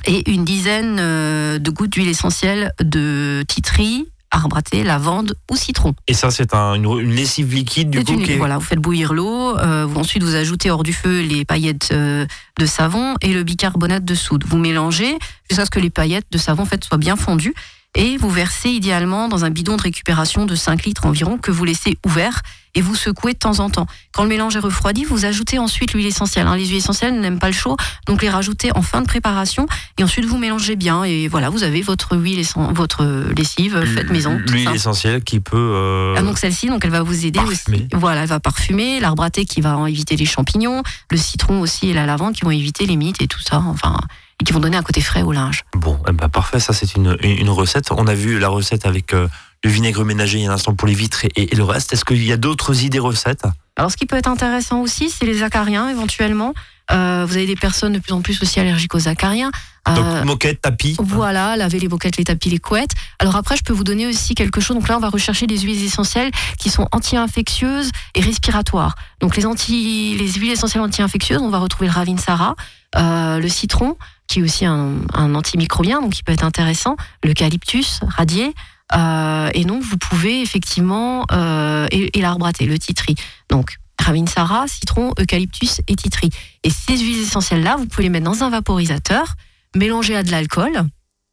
et 0.06 0.30
une 0.32 0.46
dizaine 0.46 0.98
euh, 1.00 1.60
de 1.60 1.70
gouttes 1.72 1.92
d'huile 1.92 2.08
essentielle 2.10 2.72
de 2.82 3.44
titri, 3.48 4.06
arbre 4.32 4.58
à 4.58 4.62
thé, 4.62 4.84
lavande 4.84 5.36
ou 5.52 5.56
citron. 5.56 5.94
Et 6.08 6.14
ça, 6.14 6.30
c'est 6.32 6.54
un- 6.54 6.74
une, 6.74 6.86
une 7.00 7.12
lessive 7.14 7.54
liquide, 7.54 7.90
du 7.90 8.04
coup. 8.04 8.14
une- 8.14 8.24
qui 8.24 8.34
est- 8.34 8.38
Voilà, 8.38 8.58
vous 8.58 8.66
faites 8.66 8.80
bouillir 8.80 9.14
l'eau, 9.14 9.58
euh, 9.58 9.86
vous- 9.86 10.00
ensuite 10.00 10.24
vous 10.24 10.36
ajoutez 10.36 10.70
hors 10.72 10.84
du 10.84 10.92
feu 10.94 11.22
les 11.22 11.46
paillettes 11.46 11.90
euh, 11.94 12.26
de 12.60 12.66
savon 12.66 13.16
et 13.22 13.32
le 13.34 13.44
bicarbonate 13.44 14.04
de 14.04 14.16
soude. 14.16 14.44
Vous 14.46 14.58
mélangez 14.58 15.18
jusqu'à 15.50 15.66
ce 15.66 15.70
que 15.72 15.80
les 15.80 15.90
paillettes 15.90 16.28
de 16.32 16.38
savon 16.38 16.64
en 16.64 16.66
fait, 16.66 16.84
soient 16.84 16.98
bien 16.98 17.16
fondues. 17.16 17.54
Et 17.96 18.18
vous 18.18 18.30
versez 18.30 18.70
idéalement 18.70 19.28
dans 19.28 19.46
un 19.46 19.50
bidon 19.50 19.78
de 19.78 19.82
récupération 19.82 20.46
de 20.46 20.54
5 20.56 20.84
litres 20.84 21.06
environ 21.06 21.38
que 21.38 21.52
vous 21.52 21.64
laissez 21.66 21.98
ouvert 22.06 22.42
et 22.78 22.82
vous 22.82 22.94
secouez 22.96 23.32
de 23.32 23.38
temps 23.40 23.60
en 23.62 23.70
temps. 23.70 23.88
Quand 24.12 24.24
le 24.24 24.28
mélange 24.30 24.58
est 24.58 24.60
refroidi, 24.60 25.06
vous 25.06 25.24
ajoutez 25.24 25.60
ensuite 25.60 25.94
l'huile 25.94 26.08
essentielle. 26.08 26.46
hein. 26.48 26.58
Les 26.58 26.66
huiles 26.66 26.76
essentielles 26.78 27.18
n'aiment 27.22 27.40
pas 27.40 27.48
le 27.48 27.54
chaud, 27.54 27.78
donc 28.06 28.22
les 28.22 28.30
rajoutez 28.30 28.70
en 28.76 28.82
fin 28.82 29.00
de 29.02 29.06
préparation 29.08 29.66
et 29.98 30.04
ensuite 30.04 30.26
vous 30.26 30.38
mélangez 30.38 30.76
bien 30.76 31.06
et 31.06 31.30
voilà, 31.30 31.50
vous 31.50 31.64
avez 31.64 31.82
votre 31.82 32.18
huile, 32.18 32.40
essen- 32.42 32.74
votre 32.74 33.06
lessive 33.36 33.82
faite 33.86 34.12
maison. 34.12 34.38
L'huile 34.48 34.72
essentielle 34.76 35.24
qui 35.24 35.40
peut. 35.40 35.56
euh, 35.56 36.16
Ah, 36.18 36.22
donc 36.22 36.38
celle-ci, 36.38 36.68
donc 36.68 36.84
elle 36.84 36.92
va 36.92 37.02
vous 37.02 37.26
aider 37.26 37.40
Parfumer. 37.40 37.78
aussi. 37.78 37.88
Voilà, 37.94 38.24
elle 38.24 38.28
va 38.30 38.42
parfumer. 38.42 39.00
L'arbre 39.00 39.24
à 39.24 39.30
thé 39.30 39.46
qui 39.46 39.62
va 39.62 39.80
éviter 39.90 40.18
les 40.18 40.26
champignons, 40.26 40.84
le 41.12 41.18
citron 41.18 41.62
aussi 41.62 41.88
et 41.90 41.94
la 41.94 42.06
lavande 42.06 42.34
qui 42.34 42.44
vont 42.44 42.52
éviter 42.52 42.86
les 42.86 42.98
mites 42.98 43.22
et 43.22 43.28
tout 43.28 43.40
ça. 43.40 43.64
Enfin, 43.68 43.98
et 44.40 44.44
qui 44.44 44.54
vont 44.54 44.60
donner 44.60 44.78
un 44.78 44.84
côté 44.84 45.02
frais 45.02 45.22
au 45.22 45.32
linge. 45.32 45.64
Bon, 45.74 46.00
eh 46.08 46.12
ben, 46.12 46.30
parfait, 46.30 46.60
ça 46.60 46.74
c'est 46.74 46.96
une, 46.96 47.18
une 47.22 47.50
recette. 47.50 47.92
On 47.92 48.08
a 48.08 48.14
vu 48.14 48.40
la 48.40 48.50
recette 48.50 48.86
avec 48.86 49.14
euh, 49.14 49.28
le 49.66 49.72
vinaigre 49.72 50.06
ménager 50.06 50.38
il 50.38 50.44
y 50.44 50.48
a 50.48 50.52
un 50.52 50.54
instant 50.54 50.76
pour 50.76 50.88
les 50.88 50.94
vitres 50.94 51.26
et, 51.26 51.32
et 51.36 51.56
le 51.56 51.64
reste. 51.64 51.92
Est-ce 51.92 52.06
qu'il 52.06 52.24
y 52.24 52.32
a 52.32 52.38
d'autres 52.38 52.84
idées 52.84 53.00
recettes? 53.00 53.46
Alors, 53.76 53.90
ce 53.90 53.98
qui 53.98 54.06
peut 54.06 54.16
être 54.16 54.30
intéressant 54.30 54.80
aussi, 54.82 55.10
c'est 55.10 55.26
les 55.26 55.42
acariens 55.42 55.90
éventuellement. 55.90 56.54
Euh, 56.92 57.26
vous 57.28 57.36
avez 57.36 57.48
des 57.48 57.56
personnes 57.56 57.94
de 57.94 57.98
plus 58.00 58.14
en 58.14 58.22
plus 58.22 58.40
aussi 58.44 58.60
allergiques 58.60 58.94
aux 58.94 59.08
acariens. 59.08 59.50
Donc 59.88 60.06
Euh, 60.06 60.24
moquette, 60.24 60.62
tapis. 60.62 60.96
Voilà, 61.00 61.58
laver 61.58 61.80
les 61.80 61.88
moquettes, 61.88 62.18
les 62.18 62.24
tapis, 62.26 62.52
les 62.52 62.60
couettes. 62.60 62.92
Alors 63.18 63.36
après, 63.36 63.58
je 63.58 63.64
peux 63.64 63.74
vous 63.74 63.84
donner 63.84 64.06
aussi 64.06 64.36
quelque 64.36 64.62
chose. 64.62 64.78
Donc 64.78 64.88
là, 64.88 64.98
on 64.98 65.00
va 65.00 65.10
rechercher 65.10 65.48
des 65.48 65.58
huiles 65.58 65.84
essentielles 65.84 66.30
qui 66.60 66.70
sont 66.70 66.88
anti-infectieuses 66.92 67.90
et 68.14 68.22
respiratoires. 68.22 68.94
Donc 69.20 69.36
les, 69.36 69.48
anti, 69.48 70.16
les 70.16 70.32
huiles 70.34 70.52
essentielles 70.52 70.84
anti-infectieuses, 70.84 71.42
on 71.42 71.50
va 71.50 71.58
retrouver 71.58 71.88
le 71.88 71.94
Ravinsara, 71.94 72.56
euh, 72.98 73.40
le 73.40 73.50
citron, 73.50 73.98
qui 74.28 74.40
est 74.40 74.44
aussi 74.44 74.66
un, 74.66 74.94
un 75.16 75.34
antimicrobien, 75.34 76.02
donc 76.02 76.12
qui 76.14 76.22
peut 76.22 76.34
être 76.34 76.46
intéressant, 76.46 76.98
l'eucalyptus 77.24 78.00
radié. 78.08 78.54
Euh, 78.94 79.50
et 79.54 79.66
donc, 79.66 79.82
vous 79.84 79.98
pouvez 79.98 80.42
effectivement... 80.42 81.26
euh, 81.32 81.88
et, 81.92 82.18
et 82.18 82.22
l'arbre 82.22 82.46
à 82.46 82.54
thé, 82.54 82.66
le 82.66 82.78
titri. 82.78 83.16
Donc, 83.50 83.78
Ravinsara, 84.00 84.68
citron, 84.68 85.14
eucalyptus 85.20 85.82
et 85.88 85.96
titri. 85.96 86.30
Et 86.64 86.70
ces 86.70 86.98
huiles 86.98 87.22
essentielles-là, 87.22 87.78
vous 87.78 87.86
pouvez 87.88 88.04
les 88.04 88.10
mettre 88.10 88.26
dans 88.26 88.44
un 88.44 88.50
vaporisateur, 88.50 89.36
mélanger 89.76 90.16
à 90.16 90.24
de 90.24 90.32
l'alcool, 90.32 90.84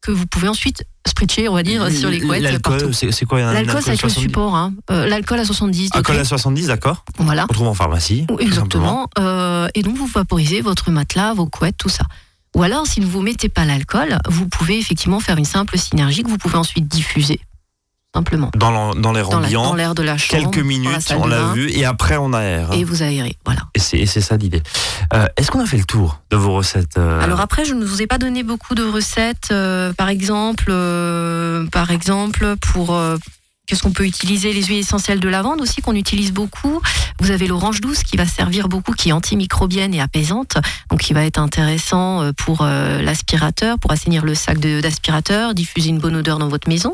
que 0.01 0.11
vous 0.11 0.27
pouvez 0.27 0.49
ensuite 0.49 0.85
spritcher, 1.07 1.49
on 1.49 1.55
va 1.55 1.63
dire, 1.63 1.91
sur 1.91 2.09
les 2.11 2.21
couettes. 2.21 2.43
L'alcool, 2.43 2.95
c'est 2.95 3.25
quoi 3.27 3.41
L'alcool, 3.53 3.83
c'est 3.83 3.91
avec 3.91 4.03
le 4.03 4.09
70? 4.09 4.21
support. 4.21 4.55
Hein. 4.57 4.73
Euh, 4.91 5.07
L'alcool 5.07 5.41
à 5.41 5.45
70 5.45 5.91
Alcool 5.95 6.17
à 6.19 6.25
70, 6.25 6.69
d'accord. 6.69 7.05
Voilà. 7.19 7.47
On 7.51 7.53
trouve 7.53 7.69
en 7.69 7.75
pharmacie. 7.75 8.27
Exactement. 8.39 9.09
Euh, 9.19 9.69
et 9.75 9.83
donc, 9.83 9.97
vous 9.97 10.07
vaporisez 10.07 10.61
votre 10.61 10.91
matelas, 10.91 11.35
vos 11.35 11.47
couettes, 11.47 11.77
tout 11.77 11.89
ça. 11.89 12.05
Ou 12.55 12.63
alors, 12.63 12.87
si 12.87 13.01
ne 13.01 13.07
vous 13.07 13.23
mettez 13.23 13.49
pas 13.49 13.65
l'alcool, 13.65 14.19
vous 14.29 14.47
pouvez 14.49 14.79
effectivement 14.79 15.21
faire 15.21 15.39
une 15.39 15.45
simple 15.45 15.79
synergie 15.79 16.23
que 16.23 16.29
vous 16.29 16.39
pouvez 16.39 16.57
ensuite 16.57 16.87
diffuser. 16.87 17.41
Simplement. 18.15 18.51
Dans 18.55 18.95
dans 18.95 19.13
l'air 19.13 19.31
ambiant, 19.31 19.63
dans 19.63 19.75
l'air 19.75 19.95
de 19.95 20.03
la 20.03 20.19
chambre. 20.19 20.43
quelques 20.43 20.57
la 20.59 20.63
minutes, 20.65 21.15
on 21.17 21.27
l'a 21.27 21.55
vu, 21.55 21.71
et 21.71 21.87
après 21.87 22.19
on 22.19 22.35
aère. 22.35 22.71
hein. 22.71 22.75
Et 22.75 22.85
vous 22.85 23.03
aérez. 23.03 23.39
Voilà. 23.47 23.63
Et 23.75 24.05
c'est 24.07 24.21
ça 24.21 24.37
l'idée. 24.37 24.63
Euh, 25.15 25.27
Est-ce 25.39 25.51
qu'on 25.51 25.61
a 25.61 25.65
fait 25.67 25.79
le 25.79 25.85
tour 25.87 26.21
de 26.31 26.37
vos 26.37 26.53
recettes 26.53 26.99
euh, 26.99 27.23
Alors 27.23 27.41
après, 27.41 27.65
je 27.65 27.73
ne 27.73 27.87
vous 27.87 28.03
ai 28.03 28.07
pas 28.07 28.19
donné 28.19 28.43
beaucoup 28.43 28.75
de 28.75 28.85
recettes. 28.85 29.49
euh, 29.51 29.95
par 29.95 30.11
exemple, 30.11 30.67
par 31.73 31.91
exemple, 31.91 32.57
pour 32.61 32.95
qu'est-ce 33.73 33.83
qu'on 33.83 33.93
peut 33.93 34.05
utiliser 34.05 34.53
Les 34.53 34.65
huiles 34.65 34.81
essentielles 34.81 35.19
de 35.19 35.31
lavande 35.31 35.63
aussi 35.63 35.81
qu'on 35.81 35.95
utilise 35.95 36.31
beaucoup. 36.31 36.83
Vous 37.21 37.31
avez 37.31 37.47
l'orange 37.47 37.81
douce 37.81 38.03
qui 38.03 38.19
va 38.19 38.27
servir 38.27 38.69
beaucoup, 38.69 38.93
qui 38.93 39.09
est 39.09 39.13
antimicrobienne 39.13 39.95
et 39.95 40.01
apaisante, 40.03 40.59
donc 40.91 41.01
qui 41.01 41.15
va 41.15 41.25
être 41.25 41.39
intéressant 41.39 42.21
euh, 42.21 42.33
pour 42.37 42.59
euh, 42.61 43.01
l'aspirateur, 43.01 43.79
pour 43.79 43.91
assainir 43.91 44.27
le 44.27 44.35
sac 44.35 44.59
d'aspirateur, 44.59 45.55
diffuser 45.55 45.89
une 45.89 46.01
bonne 46.01 46.17
odeur 46.17 46.39
dans 46.39 46.49
votre 46.49 46.69
maison. 46.69 46.91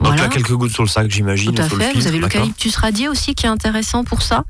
Donc 0.00 0.08
Voilà. 0.08 0.22
là, 0.22 0.28
quelques 0.28 0.54
gouttes 0.54 0.72
sur 0.72 0.82
le 0.82 0.88
sac, 0.88 1.08
j'imagine. 1.08 1.54
Tout 1.54 1.62
à 1.62 1.68
fait. 1.68 1.92
Vous 1.94 2.08
avez 2.08 2.18
l'eucalyptus 2.18 2.74
radié 2.74 3.06
aussi 3.06 3.36
qui 3.36 3.46
est 3.46 3.48
intéressant 3.48 4.02
pour 4.02 4.22
ça. 4.22 4.42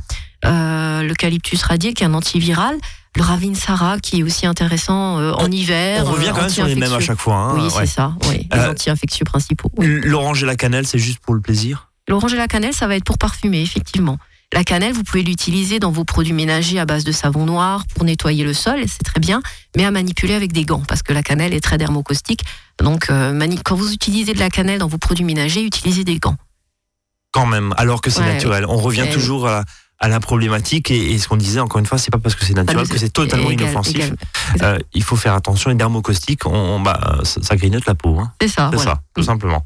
Euh, 0.45 1.03
l'eucalyptus 1.03 1.63
radié 1.63 1.95
qui 1.95 2.03
est 2.05 2.07
un 2.07 2.15
antiviral. 2.15 2.77
Le 3.17 3.23
ravinsara 3.23 3.99
qui 3.99 4.21
est 4.21 4.23
aussi 4.23 4.47
intéressant 4.47 5.19
euh, 5.19 5.33
en 5.33 5.51
hiver. 5.51 6.05
On 6.07 6.13
revient 6.13 6.29
euh, 6.29 6.33
quand 6.33 6.41
même 6.43 6.51
sur 6.51 6.67
les 6.67 6.77
mêmes 6.77 6.93
à 6.93 7.01
chaque 7.01 7.19
fois. 7.19 7.35
hein, 7.35 7.55
Oui, 7.55 7.63
ouais. 7.63 7.71
c'est 7.81 7.87
ça. 7.87 8.15
Oui, 8.29 8.49
les 8.53 8.61
anti-infectieux 8.61 9.25
principaux. 9.25 9.71
oui. 9.77 9.87
L'orange 10.05 10.43
et 10.43 10.47
la 10.47 10.55
cannelle, 10.57 10.87
c'est 10.87 10.99
juste 10.99 11.19
pour 11.19 11.35
le 11.35 11.41
plaisir? 11.41 11.91
L'orange 12.09 12.33
et 12.35 12.37
la 12.37 12.47
cannelle, 12.47 12.73
ça 12.75 12.87
va 12.87 12.95
être 12.97 13.05
pour 13.05 13.19
parfumer, 13.19 13.61
effectivement. 13.61 14.19
La 14.55 14.65
cannelle, 14.65 14.95
vous 14.95 15.03
pouvez 15.03 15.23
l'utiliser 15.23 15.79
dans 15.79 15.91
vos 15.91 16.05
produits 16.05 16.33
ménagers 16.33 16.79
à 16.79 16.87
base 16.87 17.05
de 17.05 17.13
savon 17.13 17.45
noir 17.45 17.85
pour 17.95 18.05
nettoyer 18.05 18.45
le 18.45 18.55
sol, 18.55 18.81
c'est 18.87 19.03
très 19.05 19.21
bien, 19.21 19.43
mais 19.77 19.85
à 19.85 19.91
manipuler 19.91 20.33
avec 20.35 20.53
des 20.53 20.65
gants, 20.65 20.83
parce 20.89 21.03
que 21.03 21.13
la 21.13 21.23
cannelle 21.23 21.53
est 21.53 21.61
très 21.61 21.77
dermocaustique. 21.77 22.45
Donc, 22.83 23.11
euh, 23.11 23.39
quand 23.63 23.75
vous 23.75 23.93
utilisez 23.93 24.33
de 24.33 24.39
la 24.39 24.49
cannelle 24.49 24.79
dans 24.79 24.87
vos 24.89 24.97
produits 24.97 25.25
ménagers, 25.25 25.65
utilisez 25.65 26.05
des 26.05 26.19
gants. 26.19 26.37
Quand 27.33 27.45
même, 27.45 27.75
alors 27.77 28.01
que 28.01 28.09
c'est 28.09 28.21
Ouais, 28.21 28.33
naturel. 28.33 28.65
On 28.67 28.79
revient 28.79 29.07
toujours 29.13 29.47
à, 29.49 29.65
à 30.01 30.09
la 30.09 30.21
problématique 30.21 30.91
et, 30.91 31.13
et 31.13 31.19
ce 31.19 31.27
qu'on 31.29 31.37
disait 31.37 31.61
encore 31.61 31.81
une 31.81 31.87
fois, 31.87 31.99
c'est 31.99 32.11
pas 32.13 32.19
parce 32.19 32.35
que 32.37 32.45
c'est 32.45 32.55
naturel 32.55 32.85
Ah, 32.89 32.93
que 32.93 32.99
c'est 32.99 33.11
totalement 33.13 33.51
Égal- 33.51 33.69
inoffensif. 33.69 33.97
égal- 33.97 34.17
Euh, 34.63 34.79
il 34.95 35.03
faut 35.03 35.17
faire 35.17 35.35
attention. 35.35 35.71
Et 35.71 35.75
dermocaustique, 35.75 36.47
on, 36.47 36.53
on- 36.55 36.81
bah, 36.81 37.19
ça, 37.25 37.43
ça 37.43 37.57
grignote 37.57 37.85
la 37.87 37.95
peau. 37.95 38.19
Hein. 38.21 38.31
C'est 38.41 38.49
ça, 38.49 38.69
C'est 38.71 38.77
voilà. 38.77 38.93
ça, 38.93 39.01
tout 39.15 39.23
simplement. 39.25 39.65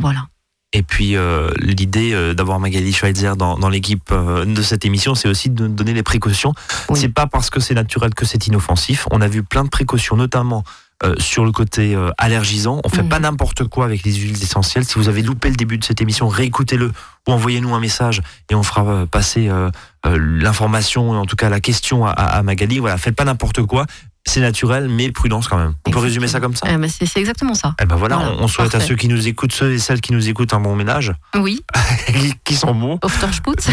Voilà. 0.00 0.26
Et 0.72 0.82
puis 0.82 1.14
euh, 1.16 1.50
l'idée 1.60 2.12
euh, 2.12 2.34
d'avoir 2.34 2.58
Magali 2.58 2.92
Schweitzer 2.92 3.36
dans, 3.36 3.56
dans 3.56 3.68
l'équipe 3.68 4.10
euh, 4.10 4.44
de 4.44 4.62
cette 4.62 4.84
émission, 4.84 5.14
c'est 5.14 5.28
aussi 5.28 5.48
de 5.48 5.68
donner 5.68 5.94
les 5.94 6.02
précautions. 6.02 6.54
Oui. 6.88 6.98
C'est 6.98 7.08
pas 7.08 7.26
parce 7.26 7.50
que 7.50 7.60
c'est 7.60 7.74
naturel 7.74 8.14
que 8.14 8.24
c'est 8.26 8.48
inoffensif. 8.48 9.06
On 9.12 9.20
a 9.20 9.28
vu 9.28 9.44
plein 9.44 9.62
de 9.64 9.70
précautions, 9.70 10.16
notamment 10.16 10.64
euh, 11.04 11.14
sur 11.18 11.44
le 11.44 11.52
côté 11.52 11.94
euh, 11.94 12.10
allergisant. 12.16 12.80
On 12.84 12.88
fait 12.88 13.02
Mhm. 13.02 13.08
pas 13.10 13.18
n'importe 13.20 13.64
quoi 13.68 13.84
avec 13.84 14.02
les 14.04 14.14
huiles 14.14 14.42
essentielles. 14.42 14.84
Si 14.84 14.94
vous 14.94 15.08
avez 15.08 15.20
loupé 15.22 15.50
le 15.50 15.56
début 15.56 15.76
de 15.76 15.84
cette 15.84 16.00
émission, 16.00 16.26
réécoutez-le 16.28 16.90
ou 17.28 17.32
envoyez-nous 17.32 17.74
un 17.74 17.80
message 17.80 18.22
et 18.50 18.54
on 18.54 18.62
fera 18.62 18.84
euh, 18.86 19.06
passer 19.06 19.48
euh, 19.48 19.70
l'information, 20.04 21.10
en 21.10 21.24
tout 21.26 21.36
cas 21.36 21.48
la 21.48 21.60
question 21.60 22.06
à 22.06 22.42
Magali. 22.42 22.78
Voilà, 22.78 22.96
faites 22.96 23.16
pas 23.16 23.24
n'importe 23.24 23.62
quoi. 23.64 23.86
C'est 24.28 24.40
naturel, 24.40 24.88
mais 24.88 25.10
prudence 25.12 25.46
quand 25.48 25.56
même. 25.56 25.74
On 25.86 25.90
peut 25.90 25.98
résumer 26.00 26.26
ça 26.28 26.40
comme 26.40 26.54
ça. 26.56 26.66
Eh 26.70 26.76
ben, 26.76 26.88
c'est 26.90 27.06
c'est 27.06 27.20
exactement 27.20 27.54
ça. 27.54 27.74
Eh 27.80 27.86
ben 27.86 27.94
voilà, 27.96 28.16
Voilà, 28.16 28.32
on- 28.32 28.44
on 28.44 28.48
souhaite 28.48 28.74
à 28.74 28.80
ceux 28.80 28.96
qui 28.96 29.08
nous 29.08 29.28
écoutent, 29.28 29.52
ceux 29.52 29.72
et 29.72 29.78
celles 29.78 30.00
qui 30.00 30.12
nous 30.12 30.28
écoutent, 30.28 30.52
un 30.52 30.60
bon 30.60 30.74
ménage, 30.74 31.12
Oui, 31.36 31.62
qui- 32.08 32.34
qui 32.44 32.54
sont 32.56 32.74
bons. 32.74 32.98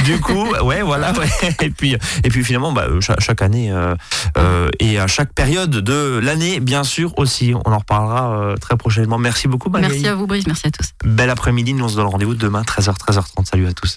Du 0.06 0.20
coup, 0.20 0.46
ouais, 0.63 0.82
voilà, 0.84 1.12
ouais. 1.13 1.28
Et 1.62 1.70
puis, 1.72 1.98
et 2.24 2.30
puis 2.30 2.44
finalement, 2.44 2.72
bah, 2.72 2.86
cha- 3.02 3.16
chaque, 3.20 3.42
année 3.42 3.72
euh, 3.72 3.96
euh, 4.38 4.70
et 4.80 5.00
à 5.00 5.08
chaque 5.08 5.34
période 5.34 5.72
de 5.72 6.20
l'année, 6.24 6.60
bien 6.60 6.84
sûr 6.84 7.18
aussi. 7.18 7.54
On 7.66 7.72
en 7.74 7.80
reparlera 7.80 8.38
euh, 8.39 8.56
très 8.56 8.78
prochainement. 8.78 9.18
Merci 9.18 9.48
beaucoup, 9.48 9.70
Magali. 9.70 9.94
Merci 9.94 10.08
à 10.08 10.16
vous, 10.16 10.28
Brice. 10.28 10.46
Merci 10.48 10.68
à 10.68 10.72
tous. 10.72 10.92
Bel 11.04 11.30
après-midi. 11.30 11.74
Nous 11.74 11.84
on 11.84 11.89
se 11.89 11.96
donne 11.96 12.06
rendez-vous 12.08 12.36
demain, 12.36 12.62
13h, 12.62 12.96
13h30. 12.98 13.46
Salut 13.50 13.68
à 13.68 13.74
tous. 13.74 13.92